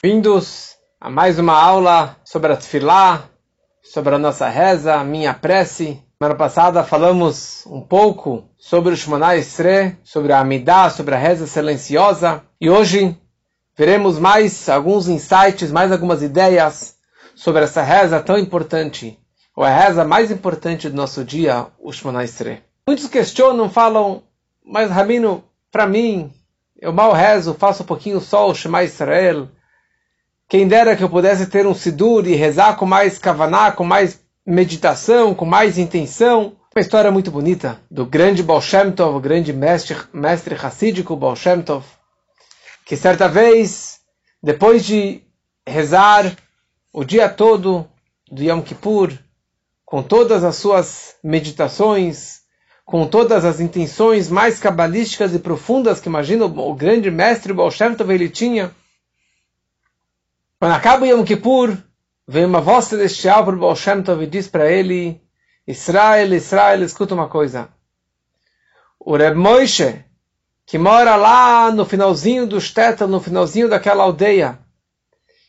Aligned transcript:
Vindos 0.00 0.76
a 1.00 1.10
mais 1.10 1.40
uma 1.40 1.60
aula 1.60 2.16
sobre 2.24 2.52
a 2.52 2.56
Tfilá, 2.56 3.28
sobre 3.82 4.14
a 4.14 4.18
nossa 4.18 4.48
reza, 4.48 4.94
a 4.94 5.02
minha 5.02 5.34
prece. 5.34 6.00
Semana 6.16 6.38
passada 6.38 6.84
falamos 6.84 7.66
um 7.66 7.80
pouco 7.80 8.48
sobre 8.56 8.94
o 8.94 8.96
Shemona 8.96 9.34
Estre, 9.34 9.98
sobre 10.04 10.32
a 10.32 10.38
Amidah, 10.38 10.88
sobre 10.90 11.16
a 11.16 11.18
reza 11.18 11.48
silenciosa. 11.48 12.44
E 12.60 12.70
hoje 12.70 13.18
veremos 13.76 14.20
mais 14.20 14.68
alguns 14.68 15.08
insights, 15.08 15.72
mais 15.72 15.90
algumas 15.90 16.22
ideias 16.22 16.94
sobre 17.34 17.64
essa 17.64 17.82
reza 17.82 18.20
tão 18.20 18.38
importante, 18.38 19.18
ou 19.56 19.64
a 19.64 19.68
reza 19.68 20.04
mais 20.04 20.30
importante 20.30 20.88
do 20.88 20.94
nosso 20.94 21.24
dia, 21.24 21.66
o 21.76 21.92
Shemona 21.92 22.22
Estre. 22.22 22.62
Muitos 22.86 23.08
questionam, 23.08 23.68
falam, 23.68 24.22
mas 24.64 24.92
Ramino, 24.92 25.42
para 25.72 25.88
mim, 25.88 26.32
eu 26.80 26.92
mal 26.92 27.12
rezo, 27.12 27.52
faço 27.52 27.82
um 27.82 27.86
pouquinho 27.86 28.20
só 28.20 28.48
o 28.48 28.54
Shema 28.54 28.84
Israel. 28.84 29.48
Quem 30.48 30.66
dera 30.66 30.96
que 30.96 31.04
eu 31.04 31.10
pudesse 31.10 31.46
ter 31.46 31.66
um 31.66 31.74
Sidur 31.74 32.26
e 32.26 32.34
rezar 32.34 32.76
com 32.76 32.86
mais 32.86 33.18
kavaná, 33.18 33.70
com 33.70 33.84
mais 33.84 34.18
meditação, 34.46 35.34
com 35.34 35.44
mais 35.44 35.76
intenção. 35.76 36.56
Uma 36.74 36.80
história 36.80 37.10
muito 37.10 37.30
bonita 37.30 37.78
do 37.90 38.06
grande 38.06 38.42
Baal 38.42 38.62
Shem 38.62 38.90
Tov, 38.92 39.14
o 39.14 39.20
grande 39.20 39.52
mestre, 39.52 39.94
mestre 40.10 40.54
Hassídico 40.54 41.14
Baal 41.14 41.36
Shem 41.36 41.60
Tov, 41.60 41.84
que 42.86 42.96
certa 42.96 43.28
vez, 43.28 43.98
depois 44.42 44.86
de 44.86 45.20
rezar 45.66 46.34
o 46.94 47.04
dia 47.04 47.28
todo 47.28 47.86
do 48.32 48.42
Yom 48.42 48.62
Kippur, 48.62 49.12
com 49.84 50.02
todas 50.02 50.44
as 50.44 50.56
suas 50.56 51.16
meditações, 51.22 52.38
com 52.86 53.06
todas 53.06 53.44
as 53.44 53.60
intenções 53.60 54.30
mais 54.30 54.58
cabalísticas 54.58 55.34
e 55.34 55.38
profundas 55.38 56.00
que 56.00 56.08
imagina 56.08 56.46
o 56.46 56.74
grande 56.74 57.10
mestre 57.10 57.52
Baal 57.52 57.70
Shem 57.70 57.94
Tov 57.94 58.10
ele 58.14 58.30
tinha, 58.30 58.74
quando 60.58 60.72
acaba 60.72 61.06
Yom 61.06 61.24
Kippur, 61.24 61.76
vem 62.26 62.44
uma 62.44 62.60
voz 62.60 62.86
celestial 62.86 63.44
para 63.44 63.54
o 63.54 63.58
Baal 63.58 63.76
Shem 63.76 64.02
Tov 64.02 64.24
e 64.24 64.26
diz 64.26 64.48
para 64.48 64.70
ele, 64.70 65.20
Israel, 65.66 66.34
Israel, 66.34 66.82
escuta 66.82 67.14
uma 67.14 67.28
coisa. 67.28 67.68
O 68.98 69.16
Reb 69.16 69.36
Moishe, 69.36 70.04
que 70.66 70.76
mora 70.76 71.14
lá 71.14 71.70
no 71.70 71.84
finalzinho 71.84 72.44
do 72.44 72.60
Shtetl, 72.60 73.06
no 73.06 73.20
finalzinho 73.20 73.68
daquela 73.68 74.02
aldeia, 74.02 74.58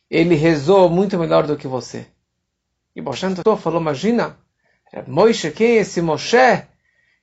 ele 0.10 0.36
rezou 0.36 0.90
muito 0.90 1.18
melhor 1.18 1.48
do 1.48 1.58
que 1.58 1.68
você. 1.68 2.06
E 2.96 3.02
Baal 3.02 3.16
Shem 3.16 3.34
Tov 3.34 3.60
falou, 3.60 3.82
imagina, 3.82 4.38
Reb 4.94 5.10
Moishe, 5.10 5.50
quem 5.50 5.72
é 5.72 5.76
esse 5.78 6.04
Moshe 6.04 6.64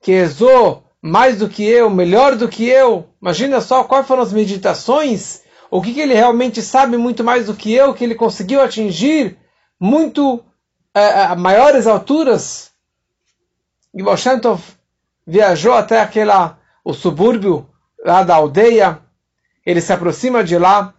que 0.03 0.11
rezou 0.11 0.85
mais 1.01 1.39
do 1.39 1.49
que 1.49 1.65
eu, 1.65 1.89
melhor 1.89 2.35
do 2.35 2.49
que 2.49 2.67
eu? 2.67 3.09
Imagina 3.23 3.61
só 3.61 3.85
quais 3.85 4.09
foram 4.09 4.23
as 4.23 4.33
meditações 4.33 5.46
o 5.71 5.83
que, 5.83 5.95
que, 5.95 6.01
ele 6.01 6.15
realmente 6.15 6.63
sabe 6.63 6.97
muito 6.97 7.25
mais 7.25 7.47
do 7.47 7.55
que 7.55 7.73
eu, 7.73 7.95
que 7.95 8.05
ele 8.05 8.15
conseguiu 8.15 8.61
atingir 8.63 9.37
muito 9.79 10.45
é, 10.95 11.35
maiores 11.35 11.87
alturas. 11.87 12.71
E 13.95 14.03
Boshentov 14.03 14.63
viajou 15.27 15.73
até 15.73 16.01
aquela, 16.01 16.59
o 16.85 16.93
subúrbio 16.95 17.69
lá 18.05 18.23
da 18.23 18.37
aldeia, 18.37 19.01
ele 19.65 19.81
se 19.81 19.93
aproxima 19.93 20.45
de 20.45 20.57
lá, 20.57 20.95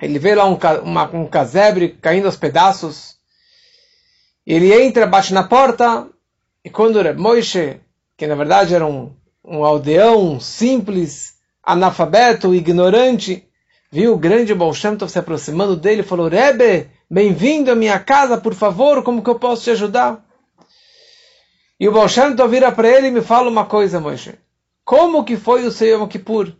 ele 0.00 0.18
vê 0.18 0.34
lá 0.34 0.46
um, 0.46 0.56
uma, 0.82 1.04
um 1.14 1.26
casebre 1.26 1.90
caindo 2.00 2.26
aos 2.26 2.36
pedaços, 2.36 3.16
ele 4.46 4.72
entra, 4.72 5.06
bate 5.06 5.34
na 5.34 5.44
porta, 5.44 6.08
e 6.64 6.70
quando 6.70 7.02
Moishe, 7.18 7.80
que 8.16 8.26
na 8.26 8.34
verdade 8.34 8.74
era 8.74 8.86
um, 8.86 9.14
um 9.44 9.64
aldeão 9.64 10.38
simples, 10.38 11.39
analfabeto, 11.62 12.54
ignorante, 12.54 13.46
viu 13.90 14.14
o 14.14 14.18
grande 14.18 14.54
Baal 14.54 14.72
Shem 14.72 14.96
Tov 14.96 15.10
se 15.10 15.18
aproximando 15.18 15.76
dele 15.76 16.00
e 16.00 16.04
falou, 16.04 16.28
Rebbe, 16.28 16.88
bem-vindo 17.10 17.70
à 17.70 17.74
minha 17.74 17.98
casa, 17.98 18.38
por 18.38 18.54
favor, 18.54 19.02
como 19.02 19.22
que 19.22 19.30
eu 19.30 19.38
posso 19.38 19.64
te 19.64 19.70
ajudar? 19.70 20.24
E 21.78 21.88
o 21.88 21.92
Baal 21.92 22.08
Shem 22.08 22.34
Tov 22.34 22.50
vira 22.50 22.72
para 22.72 22.88
ele 22.88 23.08
e 23.08 23.10
me 23.10 23.20
fala 23.20 23.50
uma 23.50 23.66
coisa, 23.66 24.00
Moshe. 24.00 24.34
Como 24.84 25.24
que 25.24 25.36
foi 25.36 25.66
o 25.66 25.70
seu 25.70 25.98
Yom 25.98 26.08
Kippur? 26.08 26.52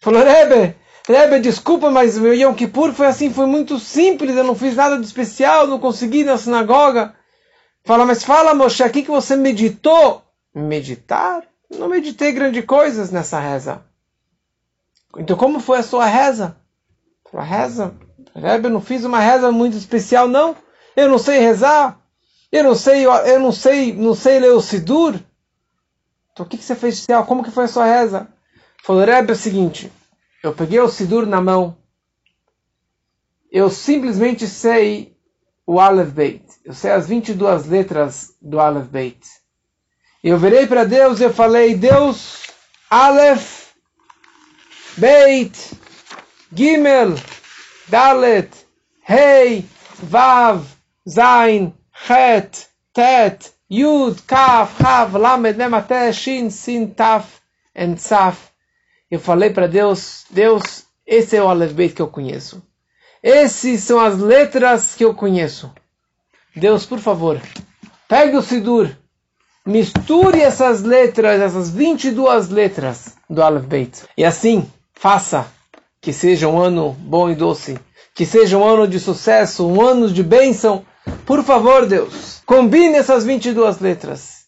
Falou, 0.00 0.22
Rebbe, 0.22 0.76
Rebbe, 1.06 1.40
desculpa, 1.40 1.90
mas 1.90 2.16
meu 2.16 2.34
Yom 2.34 2.54
Kippur 2.54 2.92
foi 2.92 3.06
assim, 3.06 3.32
foi 3.32 3.46
muito 3.46 3.78
simples, 3.78 4.36
eu 4.36 4.44
não 4.44 4.54
fiz 4.54 4.76
nada 4.76 4.98
de 4.98 5.04
especial, 5.04 5.66
não 5.66 5.78
consegui 5.78 6.24
na 6.24 6.38
sinagoga. 6.38 7.14
Fala, 7.84 8.04
mas 8.04 8.22
fala, 8.22 8.54
Moshe, 8.54 8.82
aqui 8.82 9.02
que 9.02 9.10
você 9.10 9.36
meditou. 9.36 10.22
Meditar? 10.54 11.42
Não 11.70 11.88
meditei 11.88 12.32
grandes 12.32 12.64
coisas 12.64 13.10
nessa 13.10 13.38
reza. 13.38 13.84
Então, 15.16 15.36
como 15.36 15.60
foi 15.60 15.78
a 15.78 15.82
sua 15.82 16.06
reza? 16.06 16.56
A 17.32 17.42
reza? 17.42 17.94
Rebbe, 18.34 18.66
eu 18.66 18.70
não 18.70 18.80
fiz 18.80 19.04
uma 19.04 19.20
reza 19.20 19.50
muito 19.50 19.76
especial, 19.76 20.28
não. 20.28 20.56
Eu 20.96 21.08
não 21.08 21.18
sei 21.18 21.38
rezar. 21.38 22.00
Eu 22.50 22.64
não 22.64 22.74
sei, 22.74 23.06
eu 23.06 23.40
não 23.40 23.52
sei, 23.52 23.92
não 23.92 24.14
sei 24.14 24.40
ler 24.40 24.52
o 24.52 24.60
Sidur. 24.60 25.20
Então, 26.32 26.44
o 26.44 26.48
que, 26.48 26.58
que 26.58 26.64
você 26.64 26.74
fez 26.74 26.94
especial? 26.94 27.26
Como 27.26 27.44
que 27.44 27.50
foi 27.50 27.64
a 27.64 27.68
sua 27.68 27.84
reza? 27.84 28.28
Falou, 28.82 29.04
Rebbe, 29.04 29.30
é 29.30 29.34
o 29.34 29.36
seguinte. 29.36 29.92
Eu 30.42 30.52
peguei 30.52 30.80
o 30.80 30.88
Sidur 30.88 31.26
na 31.26 31.40
mão. 31.40 31.76
Eu 33.50 33.68
simplesmente 33.68 34.46
sei 34.46 35.16
o 35.66 35.78
Aleph 35.78 36.10
Beit. 36.10 36.44
Eu 36.64 36.72
sei 36.72 36.90
as 36.92 37.06
22 37.06 37.66
letras 37.66 38.34
do 38.40 38.58
Aleph 38.58 38.86
Beit. 38.86 39.28
Eu 40.22 40.38
virei 40.38 40.66
para 40.66 40.84
Deus 40.84 41.20
e 41.20 41.24
eu 41.24 41.32
falei, 41.32 41.74
Deus, 41.74 42.42
Aleph 42.88 43.59
Beit, 44.96 45.72
Gimel, 46.52 47.14
Dalet, 47.88 48.50
Hey, 49.06 49.64
Vav, 50.02 50.64
Zain, 51.08 51.72
Het, 51.90 52.68
Tet, 52.92 53.52
Yud, 53.70 54.22
Kaf, 54.26 54.80
Hav, 54.80 55.14
Lamed, 55.14 55.56
Mem, 55.56 55.72
Shin, 56.12 56.50
Sin, 56.50 56.88
Taf, 56.94 57.40
and 57.74 57.96
Saf. 57.96 58.50
Eu 59.10 59.20
falei 59.20 59.50
para 59.50 59.66
Deus, 59.66 60.24
Deus, 60.30 60.84
esse 61.06 61.36
é 61.36 61.42
o 61.42 61.48
Aleph 61.48 61.72
Beit 61.72 61.94
que 61.94 62.02
eu 62.02 62.08
conheço. 62.08 62.62
Esses 63.22 63.82
são 63.82 64.00
as 64.00 64.18
letras 64.18 64.94
que 64.94 65.04
eu 65.04 65.14
conheço. 65.14 65.72
Deus, 66.54 66.84
por 66.86 66.98
favor, 66.98 67.40
pegue 68.08 68.36
o 68.36 68.42
Sidur, 68.42 68.90
misture 69.64 70.40
essas 70.40 70.82
letras, 70.82 71.40
essas 71.40 71.70
22 71.70 72.48
letras 72.48 73.16
do 73.28 73.42
Aleph 73.42 73.66
Beit. 73.66 74.04
E 74.16 74.24
assim, 74.24 74.68
Faça 75.00 75.50
que 75.98 76.12
seja 76.12 76.46
um 76.46 76.60
ano 76.60 76.92
bom 76.92 77.30
e 77.30 77.34
doce, 77.34 77.80
que 78.14 78.26
seja 78.26 78.58
um 78.58 78.64
ano 78.66 78.86
de 78.86 79.00
sucesso, 79.00 79.66
um 79.66 79.80
ano 79.80 80.12
de 80.12 80.22
bênção. 80.22 80.84
Por 81.24 81.42
favor, 81.42 81.86
Deus, 81.86 82.42
combine 82.44 82.96
essas 82.96 83.24
22 83.24 83.78
letras. 83.78 84.44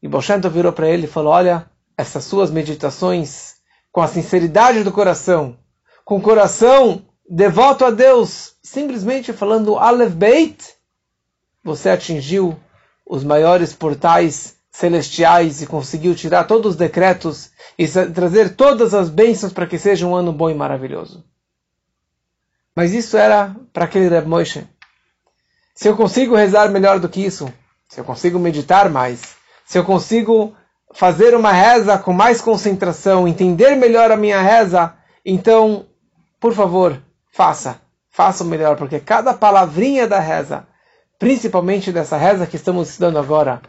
E 0.00 0.06
Boshento 0.06 0.48
virou 0.48 0.72
para 0.72 0.88
ele 0.88 1.06
e 1.06 1.10
falou: 1.10 1.32
Olha, 1.32 1.68
essas 1.98 2.22
suas 2.22 2.52
meditações, 2.52 3.54
com 3.90 4.00
a 4.00 4.06
sinceridade 4.06 4.84
do 4.84 4.92
coração, 4.92 5.58
com 6.04 6.18
o 6.18 6.22
coração 6.22 7.04
devoto 7.28 7.84
a 7.84 7.90
Deus, 7.90 8.54
simplesmente 8.62 9.32
falando 9.32 9.76
Aleph 9.76 10.12
Beit, 10.12 10.72
você 11.64 11.90
atingiu 11.90 12.56
os 13.04 13.24
maiores 13.24 13.74
portais 13.74 14.54
celestiais 14.80 15.60
e 15.60 15.66
conseguiu 15.66 16.14
tirar 16.14 16.44
todos 16.44 16.70
os 16.70 16.76
decretos 16.76 17.50
e 17.78 17.86
trazer 17.86 18.56
todas 18.56 18.94
as 18.94 19.10
bênçãos 19.10 19.52
para 19.52 19.66
que 19.66 19.78
seja 19.78 20.06
um 20.06 20.14
ano 20.14 20.32
bom 20.32 20.48
e 20.48 20.54
maravilhoso. 20.54 21.22
Mas 22.74 22.94
isso 22.94 23.16
era 23.16 23.54
para 23.74 23.84
aquele 23.84 24.08
Reb 24.08 24.26
Moshe. 24.26 24.66
Se 25.74 25.86
eu 25.86 25.94
consigo 25.96 26.34
rezar 26.34 26.70
melhor 26.70 26.98
do 26.98 27.10
que 27.10 27.20
isso, 27.24 27.52
se 27.88 28.00
eu 28.00 28.04
consigo 28.04 28.38
meditar 28.38 28.88
mais, 28.88 29.36
se 29.66 29.76
eu 29.76 29.84
consigo 29.84 30.56
fazer 30.94 31.36
uma 31.36 31.52
reza 31.52 31.98
com 31.98 32.12
mais 32.12 32.40
concentração, 32.40 33.28
entender 33.28 33.76
melhor 33.76 34.10
a 34.10 34.16
minha 34.16 34.40
reza, 34.40 34.94
então, 35.24 35.86
por 36.40 36.54
favor, 36.54 37.00
faça. 37.30 37.80
Faça 38.10 38.42
o 38.42 38.46
melhor, 38.46 38.76
porque 38.76 38.98
cada 38.98 39.34
palavrinha 39.34 40.06
da 40.06 40.18
reza, 40.18 40.66
principalmente 41.18 41.92
dessa 41.92 42.16
reza 42.16 42.46
que 42.46 42.56
estamos 42.56 42.88
estudando 42.88 43.18
agora, 43.18 43.60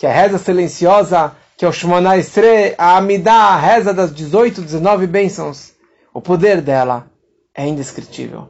que 0.00 0.06
é 0.06 0.10
a 0.10 0.14
reza 0.14 0.38
silenciosa, 0.38 1.36
que 1.58 1.64
é 1.66 1.68
o 1.68 1.72
Shemona 1.72 2.16
Estre, 2.16 2.74
a 2.78 2.96
Amidah, 2.96 3.50
a 3.50 3.56
reza 3.58 3.92
das 3.92 4.10
18, 4.14 4.62
19 4.62 5.06
bênçãos, 5.06 5.74
o 6.14 6.22
poder 6.22 6.62
dela 6.62 7.06
é 7.54 7.66
indescritível. 7.66 8.48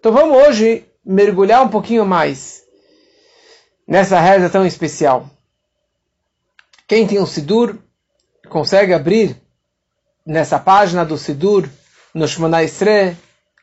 Então 0.00 0.10
vamos 0.10 0.34
hoje 0.38 0.86
mergulhar 1.04 1.62
um 1.62 1.68
pouquinho 1.68 2.06
mais 2.06 2.62
nessa 3.86 4.18
reza 4.18 4.48
tão 4.48 4.64
especial. 4.64 5.28
Quem 6.86 7.06
tem 7.06 7.20
um 7.20 7.26
Sidur 7.26 7.76
consegue 8.48 8.94
abrir 8.94 9.36
nessa 10.24 10.58
página 10.58 11.04
do 11.04 11.18
Sidur, 11.18 11.68
no 12.14 12.26
Shemona 12.26 12.62
Estre, 12.62 13.14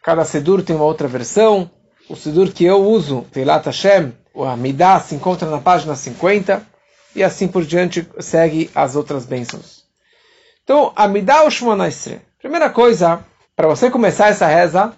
cada 0.04 0.24
Sidur 0.26 0.62
tem 0.62 0.76
uma 0.76 0.86
outra 0.86 1.08
versão. 1.08 1.72
O 2.08 2.16
Sidur 2.16 2.52
que 2.52 2.66
eu 2.66 2.86
uso, 2.86 3.26
Teilat 3.32 3.66
Hashem, 3.66 4.14
o 4.32 4.44
Amidah, 4.44 5.00
se 5.00 5.16
encontra 5.16 5.50
na 5.50 5.58
página 5.58 5.96
50 5.96 6.75
e 7.16 7.24
assim 7.24 7.48
por 7.48 7.64
diante 7.64 8.08
segue 8.20 8.70
as 8.76 8.96
outras 8.96 9.26
bênçãos. 9.26 9.86
Então, 10.64 10.92
Amidá 10.96 11.50
Shmona 11.50 11.90
Primeira 12.40 12.70
coisa, 12.70 13.26
para 13.56 13.68
você 13.68 13.90
começar 13.90 14.28
essa 14.28 14.48
reza, 14.48 14.96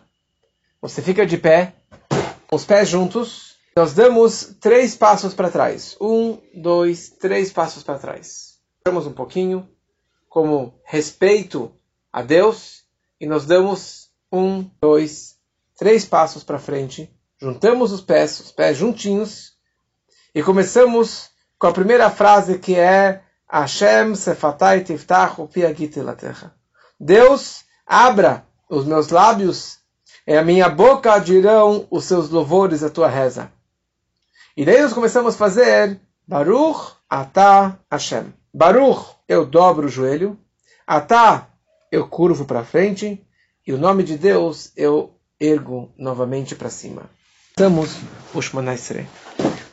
Você 0.81 1.01
fica 1.01 1.25
de 1.25 1.37
pé, 1.37 1.73
os 2.51 2.65
pés 2.65 2.89
juntos. 2.89 3.55
Nós 3.75 3.93
damos 3.93 4.55
três 4.59 4.95
passos 4.95 5.33
para 5.33 5.51
trás. 5.51 5.95
Um, 5.99 6.37
dois, 6.53 7.09
três 7.09 7.51
passos 7.51 7.83
para 7.83 7.99
trás. 7.99 8.57
Damos 8.85 9.05
um 9.05 9.13
pouquinho, 9.13 9.67
como 10.29 10.79
respeito 10.85 11.71
a 12.11 12.21
Deus, 12.21 12.83
e 13.19 13.25
nós 13.25 13.45
damos 13.45 14.09
um, 14.31 14.69
dois, 14.81 15.35
três 15.77 16.05
passos 16.05 16.43
para 16.43 16.59
frente. 16.59 17.11
Juntamos 17.39 17.91
os 17.91 18.01
pés, 18.01 18.39
os 18.39 18.51
pés 18.51 18.77
juntinhos, 18.77 19.53
e 20.33 20.41
começamos 20.41 21.29
com 21.59 21.67
a 21.67 21.73
primeira 21.73 22.09
frase 22.09 22.57
que 22.59 22.75
é 22.75 23.21
Hashem 23.49 24.15
sefatai 24.15 24.83
tiftach 24.83 25.37
la 25.97 26.13
terra. 26.13 26.53
Deus, 26.99 27.63
abra 27.85 28.45
os 28.69 28.85
meus 28.85 29.09
lábios 29.09 29.77
e 30.25 30.35
a 30.35 30.43
minha 30.43 30.69
boca 30.69 31.17
dirão 31.19 31.87
os 31.89 32.03
seus 32.03 32.29
louvores 32.29 32.83
à 32.83 32.89
tua 32.89 33.07
reza. 33.07 33.51
E 34.55 34.65
daí 34.65 34.81
nós 34.81 34.93
começamos 34.93 35.35
a 35.35 35.37
fazer 35.37 35.99
Baruch 36.27 36.97
Atah 37.09 37.79
Hashem. 37.89 38.33
Baruch, 38.53 39.15
eu 39.27 39.45
dobro 39.45 39.85
o 39.85 39.89
joelho. 39.89 40.37
Atah, 40.85 41.47
eu 41.91 42.07
curvo 42.07 42.45
para 42.45 42.65
frente. 42.65 43.23
E 43.65 43.71
o 43.71 43.77
nome 43.77 44.03
de 44.03 44.17
Deus 44.17 44.71
eu 44.75 45.13
ergo 45.39 45.93
novamente 45.97 46.55
para 46.55 46.69
cima. 46.69 47.03
Estamos 47.49 47.95
Shemana 48.41 48.75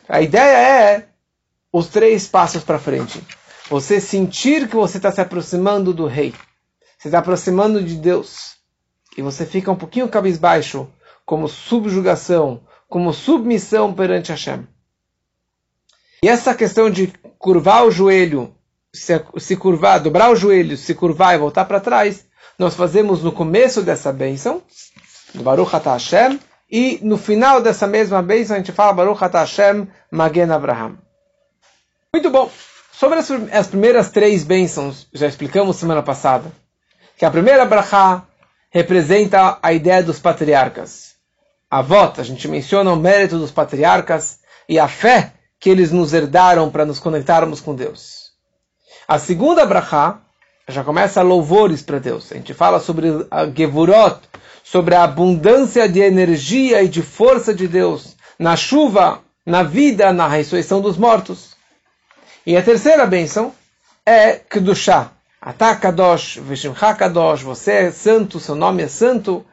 A 0.07 0.21
ideia 0.21 0.57
é 0.57 1.07
os 1.77 1.89
três 1.89 2.25
passos 2.25 2.63
para 2.63 2.79
frente. 2.79 3.21
Você 3.69 3.99
sentir 3.99 4.69
que 4.69 4.77
você 4.77 4.95
está 4.95 5.11
se 5.11 5.19
aproximando 5.19 5.93
do 5.93 6.07
rei. 6.07 6.33
Você 6.97 7.09
está 7.09 7.19
aproximando 7.19 7.83
de 7.83 7.95
Deus. 7.95 8.55
E 9.17 9.21
você 9.21 9.45
fica 9.45 9.69
um 9.69 9.75
pouquinho 9.75 10.07
cabisbaixo, 10.07 10.87
como 11.25 11.49
subjugação, 11.49 12.61
como 12.87 13.11
submissão 13.11 13.93
perante 13.93 14.31
Hashem. 14.31 14.65
E 16.23 16.29
essa 16.29 16.55
questão 16.55 16.89
de 16.89 17.11
curvar 17.37 17.85
o 17.85 17.91
joelho, 17.91 18.55
se, 18.93 19.21
se 19.37 19.57
curvar, 19.57 19.99
dobrar 19.99 20.31
o 20.31 20.35
joelho, 20.35 20.77
se 20.77 20.95
curvar 20.95 21.35
e 21.35 21.39
voltar 21.39 21.65
para 21.65 21.81
trás, 21.81 22.25
nós 22.57 22.73
fazemos 22.73 23.21
no 23.21 23.33
começo 23.33 23.81
dessa 23.81 24.13
bênção, 24.13 24.63
do 25.33 25.43
Baruch 25.43 25.75
Atah 25.75 25.93
Hashem, 25.93 26.39
e 26.71 26.99
no 27.03 27.17
final 27.17 27.61
dessa 27.61 27.85
mesma 27.85 28.21
bênção 28.21 28.55
a 28.55 28.59
gente 28.59 28.71
fala 28.71 28.93
Baruch 28.93 29.21
Atah 29.21 29.41
Hashem 29.41 29.89
Magen 30.09 30.51
Abraham. 30.51 31.03
Muito 32.15 32.29
bom. 32.29 32.49
Sobre 32.93 33.19
as, 33.19 33.29
as 33.51 33.67
primeiras 33.67 34.09
três 34.09 34.45
bênçãos, 34.45 35.05
já 35.11 35.27
explicamos 35.27 35.75
semana 35.75 36.01
passada, 36.01 36.49
que 37.17 37.25
a 37.25 37.29
primeira 37.29 37.65
brachá 37.65 38.23
representa 38.69 39.59
a 39.61 39.73
ideia 39.73 40.01
dos 40.01 40.17
patriarcas. 40.17 41.15
A 41.69 41.81
vota, 41.81 42.21
a 42.21 42.23
gente 42.23 42.47
menciona 42.47 42.93
o 42.93 42.95
mérito 42.95 43.37
dos 43.37 43.51
patriarcas 43.51 44.39
e 44.69 44.79
a 44.79 44.87
fé 44.87 45.33
que 45.59 45.69
eles 45.69 45.91
nos 45.91 46.13
herdaram 46.13 46.71
para 46.71 46.85
nos 46.85 46.99
conectarmos 46.99 47.59
com 47.59 47.75
Deus. 47.75 48.31
A 49.05 49.19
segunda 49.19 49.65
brachá 49.65 50.21
já 50.69 50.85
começa 50.85 51.21
louvores 51.21 51.81
para 51.81 51.99
Deus. 51.99 52.31
A 52.31 52.35
gente 52.35 52.53
fala 52.53 52.79
sobre 52.79 53.09
a 53.29 53.45
Gevurot, 53.45 54.21
sobre 54.63 54.95
a 54.95 55.03
abundância 55.03 55.89
de 55.89 55.99
energia 55.99 56.81
e 56.81 56.87
de 56.87 57.01
força 57.01 57.53
de 57.53 57.67
Deus 57.67 58.15
na 58.39 58.55
chuva, 58.55 59.19
na 59.45 59.63
vida, 59.63 60.13
na 60.13 60.29
ressurreição 60.29 60.79
dos 60.79 60.95
mortos. 60.97 61.54
E 62.45 62.55
a 62.55 62.61
terceira 62.61 63.07
bênção 63.07 63.53
é 64.05 64.33
Kedushá. 64.33 65.11
Atakadosh, 65.41 66.39
Veshimcha 66.41 66.93
Kadosh, 66.93 67.41
você 67.41 67.71
é 67.71 67.91
santo, 67.91 68.39
seu 68.39 68.55
nome 68.55 68.83
é 68.83 68.87
santo. 68.87 69.45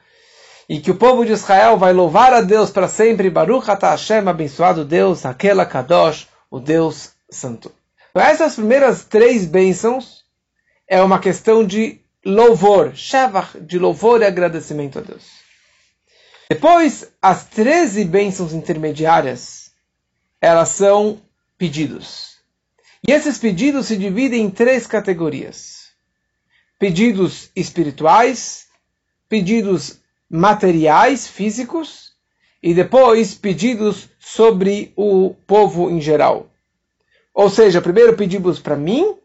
E 0.68 0.78
que 0.78 0.90
o 0.90 0.96
povo 0.96 1.24
de 1.24 1.32
Israel 1.32 1.78
vai 1.78 1.92
louvar 1.92 2.32
a 2.32 2.40
Deus 2.40 2.70
para 2.70 2.88
sempre. 2.88 3.30
Baruch 3.30 3.70
Ata 3.70 3.90
Hashem, 3.90 4.28
abençoado 4.28 4.84
Deus, 4.84 5.24
aquela 5.24 5.64
Kadosh, 5.64 6.28
o 6.50 6.60
Deus 6.60 7.12
santo. 7.30 7.72
Então, 8.10 8.22
essas 8.22 8.56
primeiras 8.56 9.04
três 9.04 9.46
bênçãos 9.46 10.22
é 10.86 11.02
uma 11.02 11.18
questão 11.18 11.64
de 11.64 12.00
louvor, 12.24 12.94
Shevach, 12.94 13.58
de 13.58 13.78
louvor 13.78 14.20
e 14.20 14.26
agradecimento 14.26 14.98
a 14.98 15.02
Deus. 15.02 15.24
Depois, 16.48 17.10
as 17.22 17.44
treze 17.44 18.04
bênçãos 18.04 18.52
intermediárias, 18.52 19.70
elas 20.40 20.68
são 20.68 21.20
pedidos. 21.56 22.31
E 23.06 23.10
esses 23.10 23.36
pedidos 23.38 23.86
se 23.86 23.96
dividem 23.96 24.42
em 24.44 24.50
três 24.50 24.86
categorias: 24.86 25.88
pedidos 26.78 27.50
espirituais, 27.54 28.68
pedidos 29.28 30.00
materiais, 30.30 31.26
físicos, 31.26 32.12
e 32.62 32.72
depois 32.72 33.34
pedidos 33.34 34.08
sobre 34.20 34.92
o 34.94 35.34
povo 35.46 35.90
em 35.90 36.00
geral. 36.00 36.48
Ou 37.34 37.50
seja, 37.50 37.82
primeiro 37.82 38.16
pedimos 38.16 38.60
para 38.60 38.76
mim 38.76 39.16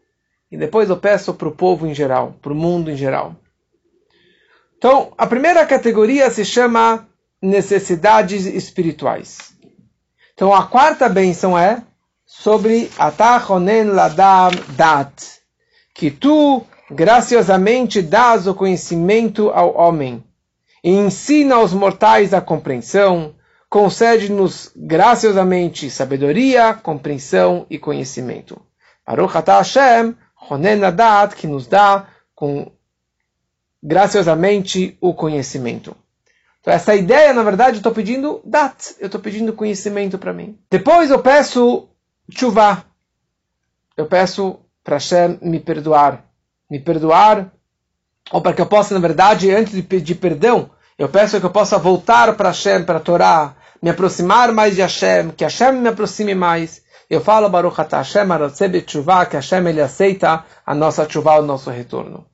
e 0.50 0.56
depois 0.56 0.90
eu 0.90 0.96
peço 0.96 1.34
para 1.34 1.48
o 1.48 1.54
povo 1.54 1.86
em 1.86 1.94
geral, 1.94 2.34
para 2.42 2.52
o 2.52 2.56
mundo 2.56 2.90
em 2.90 2.96
geral. 2.96 3.36
Então, 4.76 5.12
a 5.16 5.26
primeira 5.26 5.64
categoria 5.66 6.30
se 6.30 6.44
chama 6.44 7.08
necessidades 7.40 8.46
espirituais. 8.46 9.52
Então, 10.34 10.54
a 10.54 10.66
quarta 10.66 11.08
benção 11.08 11.56
é 11.58 11.82
sobre 12.28 12.90
Atachonen 12.98 13.94
Ladam 13.94 14.50
Dat, 14.76 15.40
que 15.94 16.10
tu 16.10 16.62
graciosamente 16.90 18.02
dás 18.02 18.46
o 18.46 18.54
conhecimento 18.54 19.48
ao 19.48 19.74
homem 19.74 20.22
e 20.84 20.90
ensina 20.90 21.54
aos 21.54 21.72
mortais 21.72 22.34
a 22.34 22.40
compreensão, 22.42 23.34
concede-nos 23.70 24.70
graciosamente 24.76 25.90
sabedoria, 25.90 26.74
compreensão 26.74 27.66
e 27.70 27.78
conhecimento. 27.78 28.60
Baruch 29.06 29.36
Atah 29.36 29.58
Hashem, 29.58 30.14
Honen 30.50 30.84
Adat, 30.84 31.34
que 31.34 31.46
nos 31.46 31.66
dá 31.66 32.08
com 32.34 32.70
graciosamente 33.82 34.98
o 35.00 35.14
conhecimento. 35.14 35.96
Então, 36.60 36.74
essa 36.74 36.94
ideia, 36.94 37.32
na 37.32 37.42
verdade, 37.42 37.76
eu 37.76 37.78
estou 37.78 37.92
pedindo 37.92 38.42
dat, 38.44 38.94
eu 39.00 39.06
estou 39.06 39.20
pedindo 39.20 39.54
conhecimento 39.54 40.18
para 40.18 40.34
mim. 40.34 40.58
Depois 40.70 41.10
eu 41.10 41.20
peço 41.20 41.88
chuva. 42.30 42.84
Eu 43.96 44.06
peço 44.06 44.60
para 44.84 44.96
Hashem 44.96 45.38
me 45.42 45.60
perdoar. 45.60 46.24
Me 46.70 46.78
perdoar, 46.78 47.50
ou 48.30 48.42
para 48.42 48.52
que 48.52 48.60
eu 48.60 48.66
possa, 48.66 48.94
na 48.94 49.00
verdade, 49.00 49.50
antes 49.50 49.72
de 49.72 49.82
pedir 49.82 50.16
perdão, 50.16 50.70
eu 50.98 51.08
peço 51.08 51.40
que 51.40 51.46
eu 51.46 51.50
possa 51.50 51.78
voltar 51.78 52.34
para 52.36 52.50
Hashem, 52.50 52.84
para 52.84 52.98
a 52.98 53.00
Torá, 53.00 53.54
me 53.80 53.90
aproximar 53.90 54.52
mais 54.52 54.74
de 54.74 54.82
Hashem, 54.82 55.30
que 55.30 55.44
Hashem 55.44 55.72
me 55.72 55.88
aproxime 55.88 56.34
mais. 56.34 56.82
Eu 57.08 57.20
falo 57.22 57.48
Baruch 57.48 57.80
Atah 57.80 57.98
Hashem 57.98 58.30
Aratzebe 58.30 58.82
Tshuva, 58.82 59.24
que 59.24 59.36
Hashem 59.36 59.66
ele 59.66 59.80
aceita 59.80 60.44
a 60.66 60.74
nossa 60.74 61.06
tshuva, 61.06 61.38
o 61.38 61.42
nosso 61.42 61.70
retorno. 61.70 62.26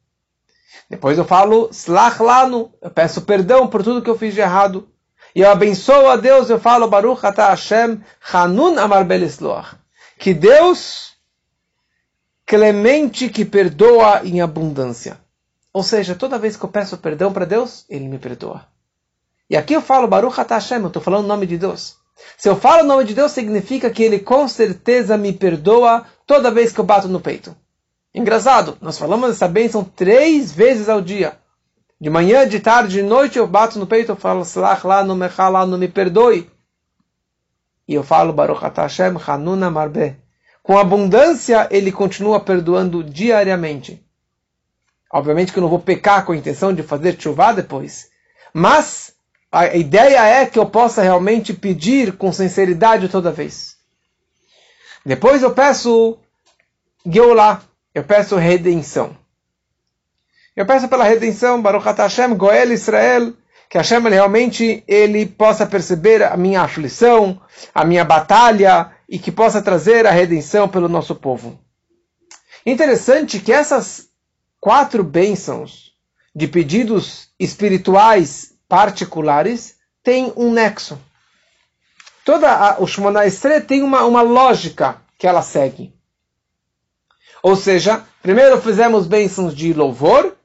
Depois 0.91 1.17
eu 1.17 1.25
falo 1.25 1.69
Slach 1.71 2.21
Lanu, 2.21 2.73
eu 2.83 2.91
peço 2.91 3.23
perdão 3.23 3.69
por 3.69 3.83
tudo 3.83 4.03
que 4.03 4.11
eu 4.11 4.19
fiz 4.19 4.35
de 4.35 4.41
errado. 4.41 4.89
E 5.35 5.43
eu 5.43 5.51
abençoo 5.51 6.09
a 6.09 6.17
Deus, 6.17 6.51
eu 6.51 6.59
falo 6.59 6.89
Baruch 6.89 7.25
Atah 7.25 7.51
Hashem 7.51 8.01
Hanun 8.33 8.79
Amar 8.79 9.05
Belisloach 9.05 9.84
que 10.25 10.33
Deus 10.33 11.19
clemente 12.47 13.29
que 13.29 13.45
perdoa 13.45 14.23
em 14.25 14.41
abundância. 14.41 15.21
Ou 15.71 15.83
seja, 15.83 16.15
toda 16.15 16.39
vez 16.39 16.57
que 16.57 16.65
eu 16.65 16.71
peço 16.71 16.97
perdão 16.97 17.31
para 17.31 17.45
Deus, 17.45 17.85
Ele 17.91 18.09
me 18.09 18.19
perdoa. 18.19 18.67
E 19.51 19.55
aqui 19.55 19.75
eu 19.75 19.83
falo 19.83 20.09
Baruch 20.09 20.41
Hashem, 20.49 20.81
eu 20.81 20.87
estou 20.87 21.03
falando 21.03 21.27
o 21.27 21.29
nome 21.29 21.47
de 21.47 21.59
Deus. 21.59 21.99
Se 22.39 22.49
eu 22.49 22.57
falo 22.57 22.85
o 22.85 22.87
nome 22.87 23.05
de 23.05 23.13
Deus, 23.13 23.33
significa 23.33 23.91
que 23.91 24.03
Ele 24.03 24.19
com 24.19 24.49
certeza 24.49 25.19
me 25.19 25.31
perdoa 25.31 26.07
toda 26.27 26.51
vez 26.51 26.73
que 26.73 26.81
eu 26.81 26.87
bato 26.87 27.07
no 27.07 27.21
peito. 27.21 27.55
Engraçado, 28.15 28.79
nós 28.81 28.97
falamos 28.97 29.29
essa 29.29 29.47
bênção 29.47 29.85
três 29.85 30.51
vezes 30.51 30.89
ao 30.89 31.03
dia. 31.03 31.37
De 32.01 32.09
manhã, 32.09 32.49
de 32.49 32.61
tarde, 32.61 32.95
de 32.95 33.03
noite 33.03 33.39
eu 33.39 33.47
bato 33.47 33.79
no 33.79 33.87
peito, 33.87 34.13
eu 34.13 34.17
falo, 34.17 34.43
lá, 34.85 35.05
não 35.05 35.17
me 35.17 35.29
lá, 35.37 35.67
não 35.67 35.77
me 35.77 35.87
perdoe. 35.87 36.51
E 37.87 37.95
eu 37.95 38.03
falo 38.03 38.33
Baruch 38.33 38.63
Hashem 38.77 39.15
Hanuna 39.27 39.71
Marbe. 39.71 40.17
Com 40.63 40.79
abundância, 40.79 41.69
ele 41.71 41.93
continua 41.93 42.41
perdoando 42.41 43.05
diariamente. 43.05 44.03
Obviamente 45.13 45.53
que 45.53 45.59
eu 45.59 45.63
não 45.63 45.69
vou 45.69 45.79
pecar 45.79 46.25
com 46.25 46.33
a 46.33 46.37
intenção 46.37 46.73
de 46.73 46.83
fazer 46.83 47.21
chuva 47.21 47.53
depois. 47.53 48.09
Mas 48.53 49.15
a 49.53 49.77
ideia 49.77 50.25
é 50.25 50.47
que 50.47 50.59
eu 50.59 50.67
possa 50.67 51.03
realmente 51.03 51.53
pedir 51.53 52.17
com 52.17 52.33
sinceridade 52.33 53.09
toda 53.09 53.31
vez. 53.31 53.77
Depois 55.05 55.43
eu 55.43 55.53
peço 55.53 56.19
Geulah, 57.07 57.63
eu 57.95 58.03
peço 58.03 58.37
redenção. 58.37 59.17
Eu 60.57 60.65
peço 60.65 60.89
pela 60.89 61.05
redenção, 61.05 61.61
Baruch 61.61 61.85
Hashem, 61.85 62.35
Goel 62.35 62.73
Israel, 62.73 63.35
que 63.75 63.79
Hashem 63.79 64.03
realmente 64.03 64.85
ele 64.87 65.27
possa 65.27 65.67
perceber 65.67 66.23
a 66.23 66.37
minha 66.37 66.63
aflição, 66.63 67.41
a 67.75 67.85
minha 67.85 68.05
batalha 68.05 68.93
e 69.09 69.19
que 69.19 69.33
possa 69.33 69.61
trazer 69.61 70.07
a 70.07 70.13
redenção 70.13 70.69
pelo 70.69 70.89
nosso 70.89 71.13
povo. 71.13 71.59
Interessante 72.65 73.41
que 73.41 73.53
essas 73.53 74.11
quatro 74.61 75.03
bênçãos 75.03 75.93
de 76.33 76.47
pedidos 76.47 77.31
espirituais 77.37 78.55
particulares 78.69 79.75
tem 80.05 80.33
um 80.37 80.53
nexo. 80.53 80.97
Toda 82.25 82.53
a, 82.53 82.81
o 82.81 82.87
Shemona 82.87 83.27
Estre 83.27 83.61
tem 83.61 83.83
uma, 83.83 84.05
uma 84.05 84.23
lógica 84.23 85.03
que 85.19 85.27
ela 85.27 85.43
segue. 85.43 85.93
Ou 87.43 87.57
seja, 87.57 88.05
primeiro 88.23 88.63
fizemos 88.63 89.09
bênçãos 89.09 89.53
de 89.53 89.73
louvor, 89.73 90.37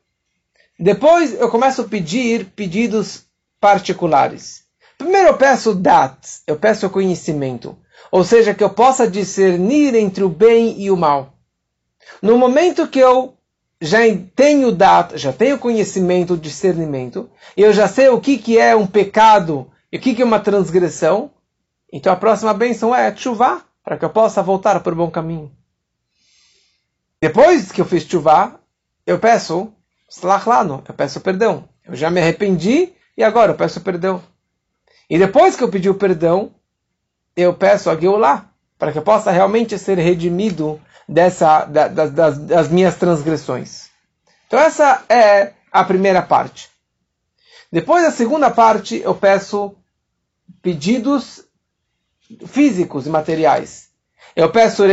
depois 0.79 1.33
eu 1.33 1.49
começo 1.49 1.81
a 1.81 1.87
pedir 1.87 2.45
pedidos 2.55 3.25
particulares. 3.59 4.63
Primeiro 4.97 5.27
eu 5.27 5.37
peço 5.37 5.75
dat, 5.75 6.17
eu 6.47 6.55
peço 6.55 6.89
conhecimento. 6.89 7.77
Ou 8.11 8.23
seja, 8.23 8.53
que 8.53 8.63
eu 8.63 8.69
possa 8.69 9.09
discernir 9.09 9.93
entre 9.93 10.23
o 10.23 10.29
bem 10.29 10.81
e 10.81 10.89
o 10.89 10.95
mal. 10.95 11.33
No 12.21 12.37
momento 12.37 12.87
que 12.87 12.99
eu 12.99 13.33
já 13.81 13.99
tenho 14.35 14.71
dat, 14.71 15.17
já 15.17 15.31
tenho 15.31 15.59
conhecimento, 15.59 16.37
discernimento, 16.37 17.29
e 17.55 17.61
eu 17.61 17.73
já 17.73 17.87
sei 17.87 18.09
o 18.09 18.19
que, 18.19 18.37
que 18.37 18.57
é 18.57 18.75
um 18.75 18.87
pecado 18.87 19.69
e 19.91 19.97
o 19.97 19.99
que, 19.99 20.15
que 20.15 20.21
é 20.21 20.25
uma 20.25 20.39
transgressão, 20.39 21.31
então 21.91 22.11
a 22.11 22.15
próxima 22.15 22.53
bênção 22.53 22.93
é 22.93 23.13
chuva, 23.15 23.63
para 23.83 23.97
que 23.97 24.05
eu 24.05 24.09
possa 24.09 24.41
voltar 24.41 24.79
para 24.81 24.93
o 24.93 24.97
bom 24.97 25.09
caminho. 25.09 25.51
Depois 27.21 27.71
que 27.71 27.81
eu 27.81 27.85
fiz 27.85 28.03
chuva, 28.03 28.59
eu 29.05 29.19
peço 29.19 29.73
slachlano, 30.09 30.83
eu 30.87 30.93
peço 30.93 31.21
perdão. 31.21 31.67
Eu 31.85 31.95
já 31.95 32.09
me 32.09 32.19
arrependi 32.19 32.93
e 33.17 33.23
agora 33.23 33.51
eu 33.51 33.55
peço 33.55 33.81
perdão. 33.81 34.21
E 35.09 35.17
depois 35.17 35.55
que 35.55 35.63
eu 35.63 35.69
pedi 35.69 35.89
o 35.89 35.95
perdão, 35.95 36.51
eu 37.35 37.53
peço 37.53 37.89
a 37.89 37.95
Geulah, 37.95 38.49
para 38.77 38.91
que 38.91 38.97
eu 38.97 39.01
possa 39.01 39.31
realmente 39.31 39.77
ser 39.77 39.97
redimido 39.97 40.79
dessa, 41.07 41.65
da, 41.65 41.87
das, 41.87 42.37
das 42.37 42.69
minhas 42.69 42.95
transgressões. 42.95 43.89
Então 44.47 44.59
essa 44.59 45.03
é 45.09 45.53
a 45.71 45.83
primeira 45.83 46.21
parte. 46.21 46.69
Depois 47.71 48.03
da 48.03 48.11
segunda 48.11 48.49
parte, 48.49 49.01
eu 49.03 49.13
peço 49.13 49.75
pedidos 50.61 51.43
físicos 52.47 53.05
e 53.05 53.09
materiais. 53.09 53.89
Eu 54.35 54.49
peço 54.51 54.83